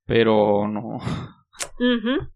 Pero 0.04 0.66
no. 0.68 0.96
Ujú. 1.78 2.31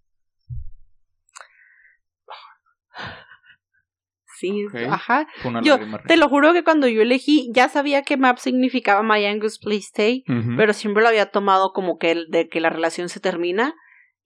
Sí, 4.38 4.66
ajá. 4.88 5.26
Yo 5.62 5.78
Te 6.06 6.16
lo 6.16 6.28
juro 6.28 6.52
que 6.52 6.64
cuando 6.64 6.88
yo 6.88 7.02
elegí, 7.02 7.50
ya 7.52 7.68
sabía 7.68 8.02
que 8.02 8.16
map 8.16 8.38
significaba 8.38 9.02
My 9.02 9.24
Angus 9.24 9.58
Please 9.58 9.86
Stay, 9.88 10.24
pero 10.56 10.72
siempre 10.72 11.02
lo 11.02 11.08
había 11.08 11.26
tomado 11.30 11.72
como 11.72 11.98
que 11.98 12.10
el 12.12 12.26
de 12.28 12.48
que 12.48 12.60
la 12.60 12.70
relación 12.70 13.08
se 13.08 13.20
termina. 13.20 13.74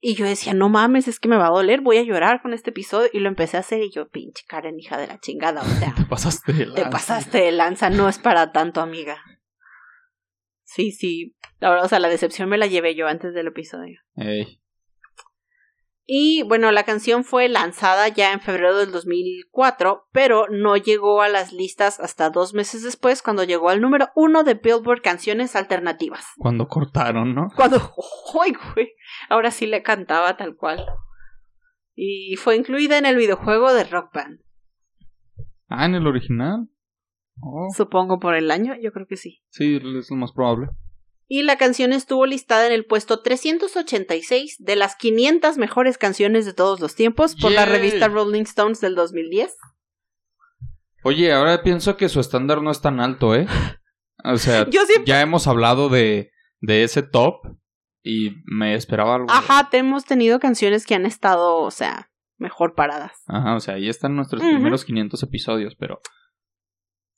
Y 0.03 0.15
yo 0.15 0.25
decía, 0.25 0.55
no 0.55 0.67
mames, 0.67 1.07
es 1.07 1.19
que 1.19 1.29
me 1.29 1.37
va 1.37 1.45
a 1.45 1.51
doler, 1.51 1.81
voy 1.81 1.97
a 1.97 2.03
llorar 2.03 2.41
con 2.41 2.53
este 2.53 2.71
episodio. 2.71 3.07
Y 3.13 3.19
lo 3.19 3.27
empecé 3.29 3.57
a 3.57 3.59
hacer 3.59 3.83
y 3.83 3.91
yo, 3.91 4.09
pinche 4.09 4.43
Karen, 4.47 4.79
hija 4.79 4.97
de 4.97 5.05
la 5.05 5.19
chingada. 5.19 5.61
O 5.61 5.65
sea, 5.79 5.93
Te 5.95 6.05
pasaste 6.05 6.53
de 6.53 6.65
te 6.65 6.69
lanza. 6.81 6.89
pasaste 6.89 7.37
de 7.37 7.51
lanza, 7.51 7.89
no 7.91 8.09
es 8.09 8.17
para 8.17 8.51
tanto, 8.51 8.81
amiga. 8.81 9.21
Sí, 10.63 10.91
sí. 10.91 11.35
La 11.59 11.69
verdad, 11.69 11.85
o 11.85 11.89
sea, 11.89 11.99
la 11.99 12.07
decepción 12.07 12.49
me 12.49 12.57
la 12.57 12.65
llevé 12.65 12.95
yo 12.95 13.07
antes 13.07 13.33
del 13.33 13.47
episodio. 13.47 13.99
Ey. 14.15 14.60
Y 16.05 16.43
bueno, 16.43 16.71
la 16.71 16.83
canción 16.83 17.23
fue 17.23 17.47
lanzada 17.47 18.07
ya 18.07 18.33
en 18.33 18.41
febrero 18.41 18.77
del 18.77 18.91
2004, 18.91 20.07
pero 20.11 20.47
no 20.49 20.75
llegó 20.75 21.21
a 21.21 21.29
las 21.29 21.53
listas 21.53 21.99
hasta 21.99 22.29
dos 22.29 22.53
meses 22.53 22.83
después, 22.83 23.21
cuando 23.21 23.43
llegó 23.43 23.69
al 23.69 23.81
número 23.81 24.09
uno 24.15 24.43
de 24.43 24.55
Billboard 24.55 25.01
Canciones 25.01 25.55
Alternativas. 25.55 26.25
Cuando 26.37 26.67
cortaron, 26.67 27.35
¿no? 27.35 27.49
Cuando, 27.55 27.77
¡ay, 28.43 28.53
güey! 28.73 28.93
Ahora 29.29 29.51
sí 29.51 29.67
le 29.67 29.83
cantaba 29.83 30.35
tal 30.37 30.55
cual. 30.55 30.85
Y 31.95 32.35
fue 32.37 32.55
incluida 32.55 32.97
en 32.97 33.05
el 33.05 33.15
videojuego 33.15 33.73
de 33.73 33.83
Rock 33.83 34.13
Band. 34.13 34.41
Ah, 35.69 35.85
en 35.85 35.95
el 35.95 36.07
original. 36.07 36.67
Oh, 37.41 37.67
Supongo 37.75 38.19
por 38.19 38.35
el 38.35 38.51
año, 38.51 38.73
yo 38.81 38.91
creo 38.91 39.07
que 39.07 39.17
sí. 39.17 39.41
sí, 39.49 39.77
es 39.77 40.09
lo 40.09 40.17
más 40.17 40.31
probable. 40.31 40.67
Y 41.33 41.43
la 41.43 41.57
canción 41.57 41.93
estuvo 41.93 42.25
listada 42.25 42.67
en 42.67 42.73
el 42.73 42.83
puesto 42.83 43.21
386 43.21 44.57
de 44.59 44.75
las 44.75 44.97
500 44.97 45.57
mejores 45.57 45.97
canciones 45.97 46.45
de 46.45 46.53
todos 46.53 46.81
los 46.81 46.93
tiempos 46.93 47.37
por 47.37 47.53
la 47.53 47.63
revista 47.65 48.09
Rolling 48.09 48.41
Stones 48.41 48.81
del 48.81 48.95
2010. 48.95 49.55
Oye, 51.05 51.31
ahora 51.31 51.63
pienso 51.63 51.95
que 51.95 52.09
su 52.09 52.19
estándar 52.19 52.61
no 52.61 52.69
es 52.69 52.81
tan 52.81 52.99
alto, 52.99 53.33
¿eh? 53.33 53.47
O 54.25 54.35
sea, 54.35 54.65
Yo 54.69 54.85
siempre 54.85 55.05
ya 55.07 55.21
hemos 55.21 55.47
hablado 55.47 55.87
de, 55.87 56.31
de 56.59 56.83
ese 56.83 57.01
top 57.01 57.47
y 58.03 58.31
me 58.43 58.75
esperaba 58.75 59.15
algo. 59.15 59.27
Ajá, 59.31 59.69
te 59.69 59.77
hemos 59.77 60.03
tenido 60.03 60.37
canciones 60.41 60.85
que 60.85 60.95
han 60.95 61.05
estado, 61.05 61.59
o 61.59 61.71
sea, 61.71 62.11
mejor 62.39 62.75
paradas. 62.75 63.23
Ajá, 63.27 63.55
o 63.55 63.61
sea, 63.61 63.75
ahí 63.75 63.87
están 63.87 64.17
nuestros 64.17 64.41
primeros 64.41 64.83
500 64.83 65.23
episodios, 65.23 65.75
pero 65.79 66.01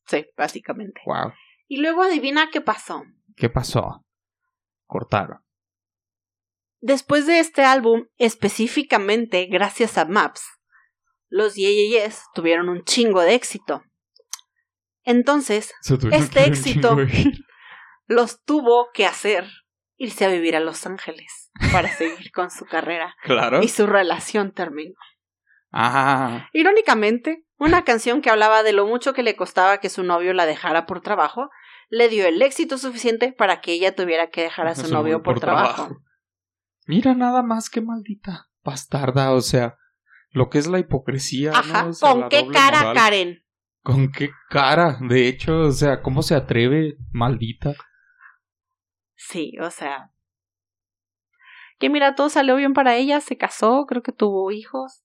Sí, 0.06 0.28
básicamente. 0.38 1.02
wow, 1.08 1.34
Y 1.68 1.78
luego 1.78 2.04
adivina 2.04 2.52
qué 2.52 2.62
pasó. 2.62 3.04
¿qué 3.36 3.50
pasó? 3.50 4.03
Cortaron. 4.86 5.40
Después 6.82 7.26
de 7.26 7.40
este 7.40 7.64
álbum, 7.64 8.08
específicamente 8.18 9.46
gracias 9.46 9.98
a 9.98 10.06
Maps, 10.06 10.44
los 11.30 11.56
Yes 11.56 12.24
tuvieron 12.34 12.70
un 12.70 12.84
chingo 12.84 13.22
de 13.22 13.34
éxito. 13.36 13.84
Entonces, 15.04 15.74
Este 16.12 16.46
éxito. 16.46 16.96
los 18.08 18.44
tuvo 18.44 18.90
que 18.94 19.06
hacer 19.06 19.50
irse 19.98 20.26
a 20.26 20.30
vivir 20.30 20.56
a 20.56 20.60
Los 20.60 20.86
Ángeles 20.86 21.52
para 21.72 21.88
seguir 21.98 22.32
con 22.32 22.52
su 22.52 22.66
carrera 22.66 23.16
Claro. 23.24 23.62
y 23.64 23.68
su 23.70 23.88
relación 23.88 24.52
terminó. 24.52 24.96
Ah, 25.72 26.50
Irónicamente, 26.54 27.46
una 27.58 27.84
canción 27.84 28.22
que 28.22 28.30
hablaba 28.30 28.62
de 28.64 28.74
lo 28.74 28.86
mucho 28.86 29.14
que 29.14 29.24
le 29.24 29.36
costaba 29.36 29.80
que 29.80 29.90
su 29.90 30.04
novio 30.04 30.34
la 30.34 30.46
dejara 30.46 30.86
por 30.86 31.02
trabajo, 31.02 31.50
le 31.94 32.10
dio 32.10 32.26
el 32.26 32.42
éxito 32.42 32.80
suficiente 32.80 33.34
para 33.34 33.62
que 33.62 33.74
ella 33.74 33.94
tuviera 33.94 34.32
que 34.32 34.42
dejar 34.42 34.66
a 34.66 34.74
su 34.74 34.92
novio 34.92 35.22
por, 35.22 35.40
trabajo. 35.40 36.02
Mira 36.88 37.14
nada 37.14 37.44
más 37.44 37.70
que 37.70 37.82
maldita 37.82 38.50
bastarda, 38.64 39.32
o 39.32 39.42
sea, 39.42 39.78
lo 40.32 40.50
que 40.50 40.58
es 40.58 40.66
la 40.66 40.80
hipocresía. 40.80 41.52
¿no? 41.52 41.58
Ajá, 41.58 41.86
O 41.86 41.94
sea, 41.94 42.12
¿con 42.12 42.30
qué 42.30 42.48
cara, 42.52 42.80
moral. 42.80 42.96
Karen? 42.96 43.46
¿Con 43.84 44.12
qué 44.12 44.32
cara? 44.50 44.98
De 45.08 45.28
hecho, 45.28 45.60
o 45.60 45.72
sea, 45.72 46.02
¿cómo 46.02 46.24
se 46.24 46.34
atreve, 46.34 46.98
maldita? 47.12 47.76
Sí, 49.16 49.56
o 49.62 49.70
sea. 49.70 50.12
Que 51.78 51.92
mira, 51.92 52.16
todo 52.16 52.30
salió 52.30 52.56
bien 52.56 52.74
para 52.74 52.96
ella, 52.96 53.22
se 53.22 53.38
casó, 53.38 53.86
creo 53.86 54.02
que 54.02 54.14
tuvo 54.14 54.50
hijos. 54.50 55.04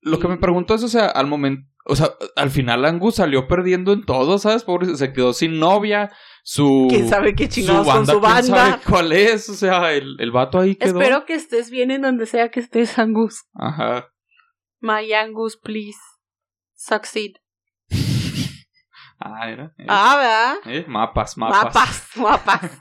Lo 0.00 0.18
que 0.18 0.26
me 0.26 0.36
pregunto 0.36 0.74
es, 0.74 0.82
o 0.82 0.88
sea, 0.88 1.06
al 1.06 1.28
momento, 1.28 1.70
o 1.84 1.96
sea, 1.96 2.10
al 2.36 2.50
final 2.50 2.84
Angus 2.84 3.16
salió 3.16 3.46
perdiendo 3.46 3.92
en 3.92 4.04
todo, 4.04 4.38
¿sabes? 4.38 4.64
Pobre, 4.64 4.96
se 4.96 5.12
quedó 5.12 5.32
sin 5.32 5.58
novia, 5.58 6.10
su... 6.42 6.86
¿Quién 6.88 7.08
sabe 7.08 7.34
qué 7.34 7.44
su 7.46 7.52
chingados 7.52 7.86
con 7.86 8.06
su 8.06 8.12
¿quién 8.12 8.22
banda? 8.22 8.42
sabe 8.70 8.82
cuál 8.88 9.12
es? 9.12 9.48
O 9.48 9.54
sea, 9.54 9.92
el, 9.92 10.16
el 10.18 10.30
vato 10.30 10.58
ahí 10.58 10.76
quedó. 10.76 10.98
Espero 11.00 11.24
que 11.26 11.34
estés 11.34 11.70
bien 11.70 11.90
en 11.90 12.02
donde 12.02 12.26
sea 12.26 12.50
que 12.50 12.60
estés, 12.60 12.98
Angus. 12.98 13.44
Ajá. 13.54 14.08
My 14.80 15.12
Angus, 15.12 15.56
please. 15.56 15.98
Succeed. 16.74 17.32
Ah, 19.26 19.48
era. 19.48 19.72
eh, 19.78 19.86
Ah, 19.88 20.16
¿verdad? 20.66 20.76
eh, 20.76 20.84
mapas, 20.88 21.38
mapas. 21.38 21.64
Mapas, 21.64 22.08
mapas. 22.16 22.78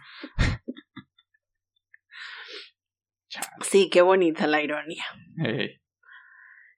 Sí, 3.61 3.89
qué 3.91 4.01
bonita 4.01 4.45
la 4.47 4.61
ironía. 4.61 5.03
Eh, 5.45 5.79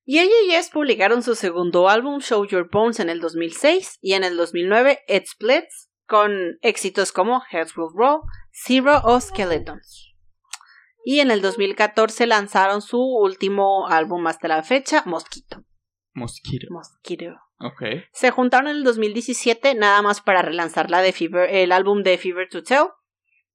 Y 0.08 0.20
ella 0.20 0.36
y 0.46 0.52
Yes 0.52 0.70
publicaron 0.70 1.24
su 1.24 1.34
segundo 1.34 1.90
álbum, 1.90 2.20
Show 2.20 2.46
Your 2.46 2.70
Bones, 2.72 3.00
en 3.00 3.10
el 3.10 3.20
2006 3.20 3.98
y 4.02 4.14
en 4.14 4.24
el 4.24 4.38
2009 4.38 5.00
It 5.08 5.26
Splits, 5.26 5.90
con 6.06 6.60
éxitos 6.62 7.12
como 7.12 7.42
Heads 7.52 7.76
Will 7.76 7.90
Roll, 7.92 8.22
Zero 8.52 9.02
o 9.04 9.20
Skeletons. 9.20 10.14
Y 11.04 11.22
en 11.22 11.32
el 11.32 11.42
2014 11.42 12.28
lanzaron 12.28 12.84
su 12.84 13.00
último 13.00 13.88
álbum 13.88 14.28
hasta 14.28 14.48
la 14.48 14.62
fecha, 14.62 15.02
Mosquito. 15.08 15.64
mosquito. 16.14 16.68
Mosquito. 16.70 17.26
Ok. 17.60 17.82
Se 18.14 18.30
juntaron 18.30 18.68
en 18.68 18.78
el 18.78 18.84
2017 18.84 19.74
nada 19.74 20.04
más 20.04 20.22
para 20.22 20.44
relanzar 20.44 20.92
la 20.92 21.02
de 21.02 21.14
Fever, 21.14 21.50
el 21.50 21.72
álbum 21.72 22.04
de 22.04 22.20
Fever 22.20 22.48
to 22.48 22.62
Tell, 22.62 22.90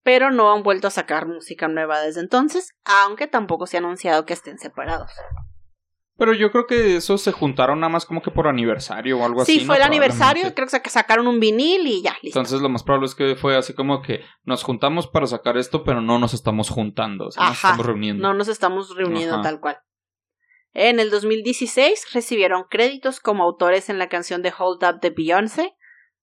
pero 0.03 0.33
no 0.33 0.53
han 0.53 0.65
vuelto 0.65 0.89
a 0.89 0.91
sacar 0.91 1.27
música 1.27 1.69
nueva 1.69 2.01
desde 2.01 2.21
entonces, 2.21 2.73
aunque 2.85 3.29
tampoco 3.29 3.67
se 3.67 3.77
ha 3.77 3.81
anunciado 3.81 4.27
que 4.27 4.33
estén 4.33 4.59
separados. 4.59 5.13
Pero 6.21 6.35
yo 6.35 6.53
creo 6.53 6.67
que 6.67 6.97
esos 6.97 7.23
se 7.23 7.33
juntaron 7.33 7.81
nada 7.81 7.89
más 7.91 8.05
como 8.07 8.21
que 8.21 8.31
por 8.31 8.47
aniversario 8.47 9.19
o 9.19 9.25
algo 9.25 9.41
así. 9.43 9.55
Sí, 9.55 9.61
¿no? 9.61 9.67
fue 9.69 9.77
el 9.77 9.83
aniversario, 9.83 10.55
creo 10.55 10.69
que 10.69 10.77
sac- 10.77 10.89
sacaron 10.89 11.27
un 11.27 11.41
vinil 11.41 11.87
y 11.87 12.03
ya, 12.03 12.13
listo. 12.23 12.39
Entonces 12.39 12.61
lo 12.61 12.69
más 12.69 12.83
probable 12.83 13.07
es 13.07 13.15
que 13.15 13.37
fue 13.37 13.57
así 13.57 13.73
como 13.73 14.03
que 14.03 14.21
nos 14.45 14.63
juntamos 14.63 15.07
para 15.09 15.27
sacar 15.27 15.57
esto, 15.57 15.83
pero 15.83 16.03
no 16.03 16.19
nos 16.19 16.35
estamos 16.35 16.69
juntando, 16.69 17.29
o 17.29 17.31
sea, 17.31 17.45
nos 17.47 17.57
estamos 17.57 17.87
reuniendo. 17.87 18.23
No 18.23 18.35
nos 18.35 18.49
estamos 18.49 18.95
reuniendo 18.95 19.37
Ajá. 19.37 19.43
tal 19.43 19.61
cual. 19.61 19.79
En 20.75 21.01
el 21.01 21.11
2016 21.11 22.13
recibieron 22.13 22.65
créditos 22.71 23.19
como 23.19 23.43
autores 23.43 23.89
en 23.89 23.99
la 23.99 24.09
canción 24.09 24.43
de 24.43 24.53
Hold 24.57 24.85
Up 24.85 25.01
de 25.01 25.11
Beyoncé, 25.11 25.75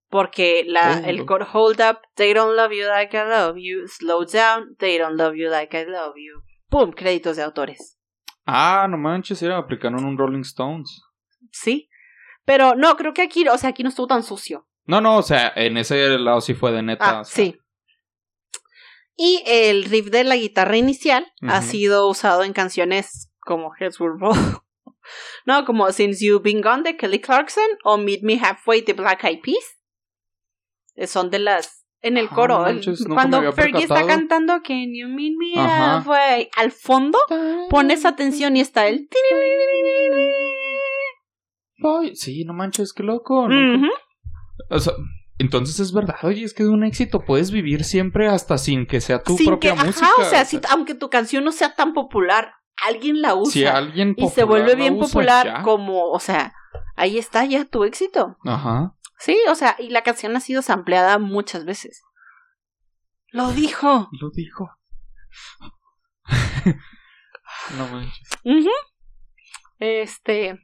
porque 0.08 0.64
la, 0.66 1.02
Oh. 1.04 1.08
el 1.08 1.26
coro 1.26 1.46
Hold 1.52 1.80
Up, 1.82 1.98
They 2.14 2.32
Don't 2.34 2.56
Love 2.56 2.70
You 2.72 2.86
Like 2.86 3.16
I 3.16 3.28
Love 3.28 3.56
You, 3.58 3.86
Slow 3.88 4.24
Down, 4.24 4.76
They 4.78 4.96
Don't 4.96 5.16
Love 5.18 5.34
You 5.34 5.50
Like 5.50 5.76
I 5.78 5.84
Love 5.84 6.14
You. 6.16 6.40
¡Pum! 6.70 6.92
Créditos 6.92 7.36
de 7.36 7.42
autores. 7.42 7.97
Ah, 8.50 8.86
no 8.88 8.96
manches, 8.96 9.42
era 9.42 9.58
aplicaron 9.58 10.06
un 10.06 10.16
Rolling 10.16 10.40
Stones. 10.40 11.02
Sí. 11.52 11.90
Pero 12.46 12.74
no, 12.74 12.96
creo 12.96 13.12
que 13.12 13.20
aquí, 13.20 13.46
o 13.46 13.58
sea, 13.58 13.68
aquí 13.70 13.82
no 13.82 13.90
estuvo 13.90 14.06
tan 14.06 14.22
sucio. 14.22 14.66
No, 14.86 15.02
no, 15.02 15.18
o 15.18 15.22
sea, 15.22 15.52
en 15.54 15.76
ese 15.76 16.18
lado 16.18 16.40
sí 16.40 16.54
fue 16.54 16.72
de 16.72 16.82
neta. 16.82 17.18
Ah, 17.18 17.20
o 17.20 17.24
sea, 17.24 17.44
sí. 17.44 17.60
Y 19.16 19.42
el 19.44 19.84
riff 19.84 20.06
de 20.06 20.24
la 20.24 20.36
guitarra 20.36 20.78
inicial 20.78 21.30
ha 21.42 21.60
sido 21.60 22.08
usado 22.08 22.42
en 22.42 22.54
canciones 22.54 23.30
como 23.40 23.74
Heads 23.78 23.98
Roll. 23.98 24.18
no, 25.44 25.66
como 25.66 25.92
Since 25.92 26.24
You've 26.24 26.42
Been 26.42 26.62
Gone 26.62 26.84
de 26.84 26.96
Kelly 26.96 27.20
Clarkson 27.20 27.68
o 27.84 27.98
Meet 27.98 28.22
Me 28.22 28.38
Halfway 28.38 28.80
de 28.80 28.94
Black 28.94 29.24
Eyed 29.24 29.40
Peas. 29.42 29.78
Eh, 30.94 31.06
Son 31.06 31.28
de 31.30 31.40
las. 31.40 31.77
En 32.00 32.16
el 32.16 32.26
Ah, 32.30 32.34
coro. 32.34 32.60
manches, 32.60 33.04
cuando 33.12 33.52
Fergie 33.52 33.82
está 33.82 34.06
cantando 34.06 34.62
Can 34.62 34.94
You 34.94 35.08
Meet 35.08 35.34
Me 35.36 35.60
Ajá. 35.60 35.96
Halfway. 35.96 36.48
Al 36.56 36.70
fondo 36.70 37.18
pones 37.70 38.04
atención 38.04 38.56
y 38.56 38.60
está 38.60 38.86
el. 38.86 39.08
Ay, 41.82 42.16
sí, 42.16 42.44
no 42.44 42.52
manches, 42.54 42.92
qué 42.92 43.02
loco. 43.02 43.48
nunca- 43.48 43.86
Ujú. 43.86 43.92
O 44.70 44.78
sea, 44.80 44.92
entonces 45.38 45.78
es 45.80 45.92
verdad, 45.92 46.16
oye, 46.22 46.44
es 46.44 46.52
que 46.54 46.64
de 46.64 46.68
un 46.70 46.84
éxito 46.84 47.20
puedes 47.20 47.50
vivir 47.52 47.84
siempre 47.84 48.28
hasta 48.28 48.58
sin 48.58 48.86
que 48.86 49.00
sea 49.00 49.22
tu 49.22 49.36
Sin 49.36 49.46
propia 49.46 49.74
que, 49.76 49.84
música. 49.84 50.06
Ajá, 50.06 50.22
o 50.22 50.24
sea, 50.24 50.44
si- 50.44 50.60
aunque 50.70 50.94
tu 50.94 51.08
canción 51.10 51.44
no 51.44 51.52
sea 51.52 51.74
tan 51.76 51.92
popular, 51.94 52.52
alguien 52.86 53.22
la 53.22 53.34
usa. 53.34 53.52
si 53.52 53.64
alguien 53.66 54.14
y 54.16 54.28
se 54.28 54.44
vuelve 54.44 54.74
bien 54.74 54.98
popular 54.98 55.62
como, 55.62 56.10
o 56.10 56.18
sea, 56.20 56.52
ahí 56.96 57.18
está 57.18 57.44
ya 57.44 57.64
tu 57.64 57.84
éxito. 57.84 58.36
Ajá. 58.44 58.94
Sí, 59.18 59.36
o 59.50 59.54
sea, 59.54 59.76
y 59.78 59.90
la 59.90 60.02
canción 60.02 60.34
ha 60.36 60.40
sido 60.40 60.62
sampleada 60.62 61.18
muchas 61.18 61.64
veces. 61.64 62.02
Lo 63.32 63.50
dijo. 63.52 64.08
Lo 64.20 64.30
dijo. 64.30 64.70
no 67.76 67.88
manches. 67.88 68.28
Ujú. 68.44 68.70
Este, 69.78 70.58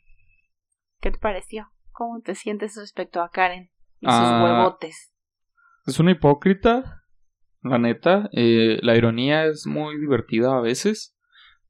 ¿qué 1.00 1.10
te 1.10 1.18
pareció? 1.18 1.70
¿Cómo 1.92 2.20
te 2.20 2.34
sientes 2.34 2.76
respecto 2.76 3.22
a 3.22 3.30
Karen 3.30 3.70
y 4.00 4.06
sus 4.06 4.14
Ah, 4.14 4.40
huevotes? 4.42 5.12
Es 5.86 5.98
una 6.00 6.10
hipócrita, 6.12 7.02
la 7.62 7.78
neta. 7.78 8.28
eh, 8.32 8.78
la 8.82 8.96
ironía 8.96 9.44
es 9.44 9.66
muy 9.66 9.98
divertida 10.00 10.56
a 10.56 10.60
veces. 10.60 11.13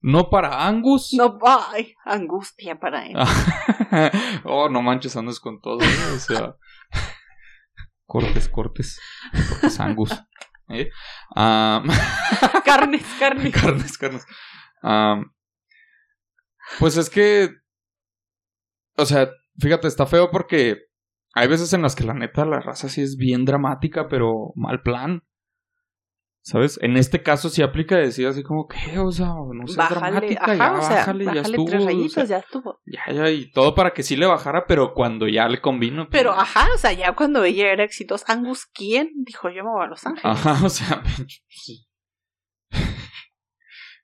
No 0.07 0.29
para 0.29 0.67
Angus. 0.67 1.15
No, 1.15 1.39
ay, 1.43 1.95
angustia 2.05 2.79
para 2.79 3.07
él. 3.07 3.17
oh, 4.45 4.69
no 4.69 4.83
manches, 4.83 5.17
andas 5.17 5.41
con 5.41 5.63
todo. 5.63 5.81
¿eh? 5.81 6.13
O 6.15 6.19
sea. 6.19 6.57
cortes, 8.07 8.51
cortes. 8.51 9.01
Cortes 9.49 9.81
Angus. 9.81 10.11
¿eh? 10.69 10.91
Am, 11.35 11.89
carnes, 12.67 13.03
carnes. 13.19 13.55
carnes, 13.55 13.97
carnes. 13.97 14.27
Am, 14.83 15.33
pues 16.79 16.99
es 16.99 17.09
que. 17.09 17.49
O 18.99 19.07
sea, 19.07 19.31
fíjate, 19.59 19.89
está 19.89 20.05
feo 20.05 20.31
porque 20.31 20.81
hay 21.33 21.49
veces 21.49 21.73
en 21.73 21.81
las 21.81 21.97
que 21.97 22.05
la 22.05 22.13
neta 22.13 22.45
la 22.45 22.61
raza 22.61 22.91
sí 22.91 23.01
es 23.01 23.17
bien 23.17 23.47
dramática, 23.47 24.07
pero 24.09 24.53
mal 24.55 24.83
plan. 24.83 25.23
¿Sabes? 26.47 26.79
En 26.83 26.99
este 26.99 27.23
caso 27.23 27.49
sí 27.49 27.63
aplica 27.63 27.97
decir 27.97 28.27
así 28.27 28.43
como 28.43 28.69
que, 28.69 28.99
o 28.99 29.11
sea, 29.11 29.29
no 29.29 29.67
sé, 29.67 29.81
dramática, 29.89 30.45
ajá, 30.45 30.55
ya 30.57 30.73
o 30.75 30.83
sea, 30.83 30.97
bájale, 30.97 31.25
ya 31.25 31.41
estuvo. 31.41 31.65
tres 31.65 31.83
o 31.83 31.87
rayitos, 31.87 32.13
sea, 32.13 32.25
ya 32.25 32.37
estuvo. 32.37 32.81
ya, 32.85 33.01
ya, 33.15 33.31
y 33.31 33.51
todo 33.51 33.75
para 33.75 33.95
que 33.95 34.03
sí 34.03 34.15
le 34.15 34.27
bajara, 34.27 34.67
pero 34.67 34.93
cuando 34.93 35.27
ya 35.27 35.49
le 35.49 35.63
convino. 35.63 36.07
pues, 36.07 36.21
Pero, 36.21 36.33
ajá, 36.33 36.67
o 36.75 36.77
sea, 36.77 36.93
ya 36.93 37.15
cuando 37.15 37.45
ella 37.45 37.73
era 37.73 37.83
exitosa, 37.83 38.31
Angus, 38.31 38.67
¿quién? 38.67 39.09
Dijo, 39.25 39.49
yo 39.49 39.65
me 39.65 39.71
voy 39.71 39.85
a 39.85 39.89
Los 39.89 40.05
Ángeles. 40.05 40.23
Ajá, 40.25 40.67
o 40.67 40.69
sea, 40.69 41.03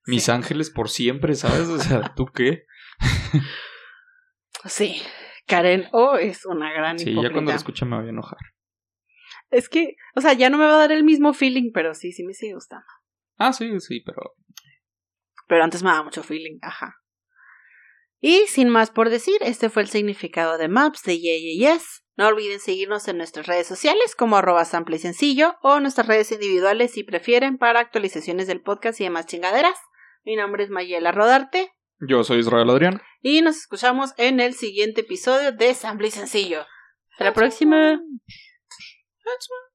mis 0.07 0.25
Sí. 0.25 0.31
ángeles 0.31 0.71
por 0.71 0.89
siempre, 0.89 1.35
¿sabes? 1.35 1.69
O 1.69 1.79
sea, 1.79 2.15
¿tú 2.15 2.25
qué? 2.25 2.65
Sí, 4.65 5.03
Karen 5.47 5.89
O 5.93 6.17
es 6.17 6.47
una 6.47 6.73
gran 6.73 6.99
Sí, 6.99 7.11
hipócrita. 7.11 7.29
ya 7.29 7.33
cuando 7.35 7.51
lo 7.53 7.57
escucha 7.57 7.85
me 7.85 7.97
voy 7.99 8.07
a 8.07 8.11
enojar. 8.11 8.39
Es 9.51 9.69
que, 9.69 9.97
o 10.15 10.21
sea, 10.21 10.33
ya 10.33 10.51
no 10.51 10.59
me 10.59 10.65
va 10.65 10.75
a 10.75 10.79
dar 10.79 10.93
el 10.93 11.05
mismo 11.05 11.33
feeling, 11.33 11.71
pero 11.73 11.95
sí, 11.95 12.13
sí 12.13 12.25
me 12.25 12.35
sigue 12.35 12.55
gustando. 12.55 12.87
Ah, 13.37 13.53
sí, 13.53 13.69
sí, 13.81 14.01
pero 14.01 14.35
Pero 15.49 15.65
antes 15.65 15.83
me 15.83 15.91
daba 15.91 16.05
mucho 16.05 16.23
feeling, 16.23 16.59
ajá. 16.63 16.97
Y 18.21 18.47
sin 18.49 18.69
más 18.69 18.91
por 18.91 19.09
decir, 19.09 19.37
este 19.41 19.71
fue 19.71 19.83
el 19.83 19.89
significado 19.89 20.59
de 20.59 20.69
Maps 20.69 21.03
de 21.05 21.19
Yeah, 21.19 21.39
Yeah, 21.39 21.75
Yes. 21.75 22.05
No 22.17 22.29
olviden 22.29 22.61
seguirnos 22.61 23.09
en 23.09 23.17
nuestras 23.17 23.47
redes 23.47 23.67
sociales 23.67 24.15
como 24.15 24.37
arroba 24.37 24.67
sample 24.67 24.97
y 24.97 24.99
sencillo 24.99 25.57
o 25.63 25.81
nuestras 25.81 26.07
redes 26.07 26.31
individuales 26.33 26.91
si 26.93 27.03
prefieren 27.03 27.57
para 27.57 27.81
actualizaciones 27.81 28.47
del 28.47 28.61
podcast 28.61 29.01
y 29.01 29.05
demás 29.05 29.27
chingaderas. 29.27 29.79
Mi 30.25 30.37
nombre 30.37 30.65
es 30.65 30.71
Mayela 30.71 31.13
Rodarte 31.13 31.73
yo 32.01 32.25
soy 32.25 32.39
Israel 32.39 32.71
Adrián. 32.71 33.03
y 33.21 33.43
nos 33.43 33.59
escuchamos 33.59 34.15
en 34.17 34.41
el 34.41 34.55
siguiente 34.55 35.03
episodio 35.03 35.53
de 35.53 35.75
Sample 35.75 36.09
y 36.09 36.11
Sencillo. 36.11 36.65
Hasta 37.13 37.25
la 37.25 37.35
próxima. 37.35 38.01
That's 39.31 39.47
Huntsman 39.47 39.70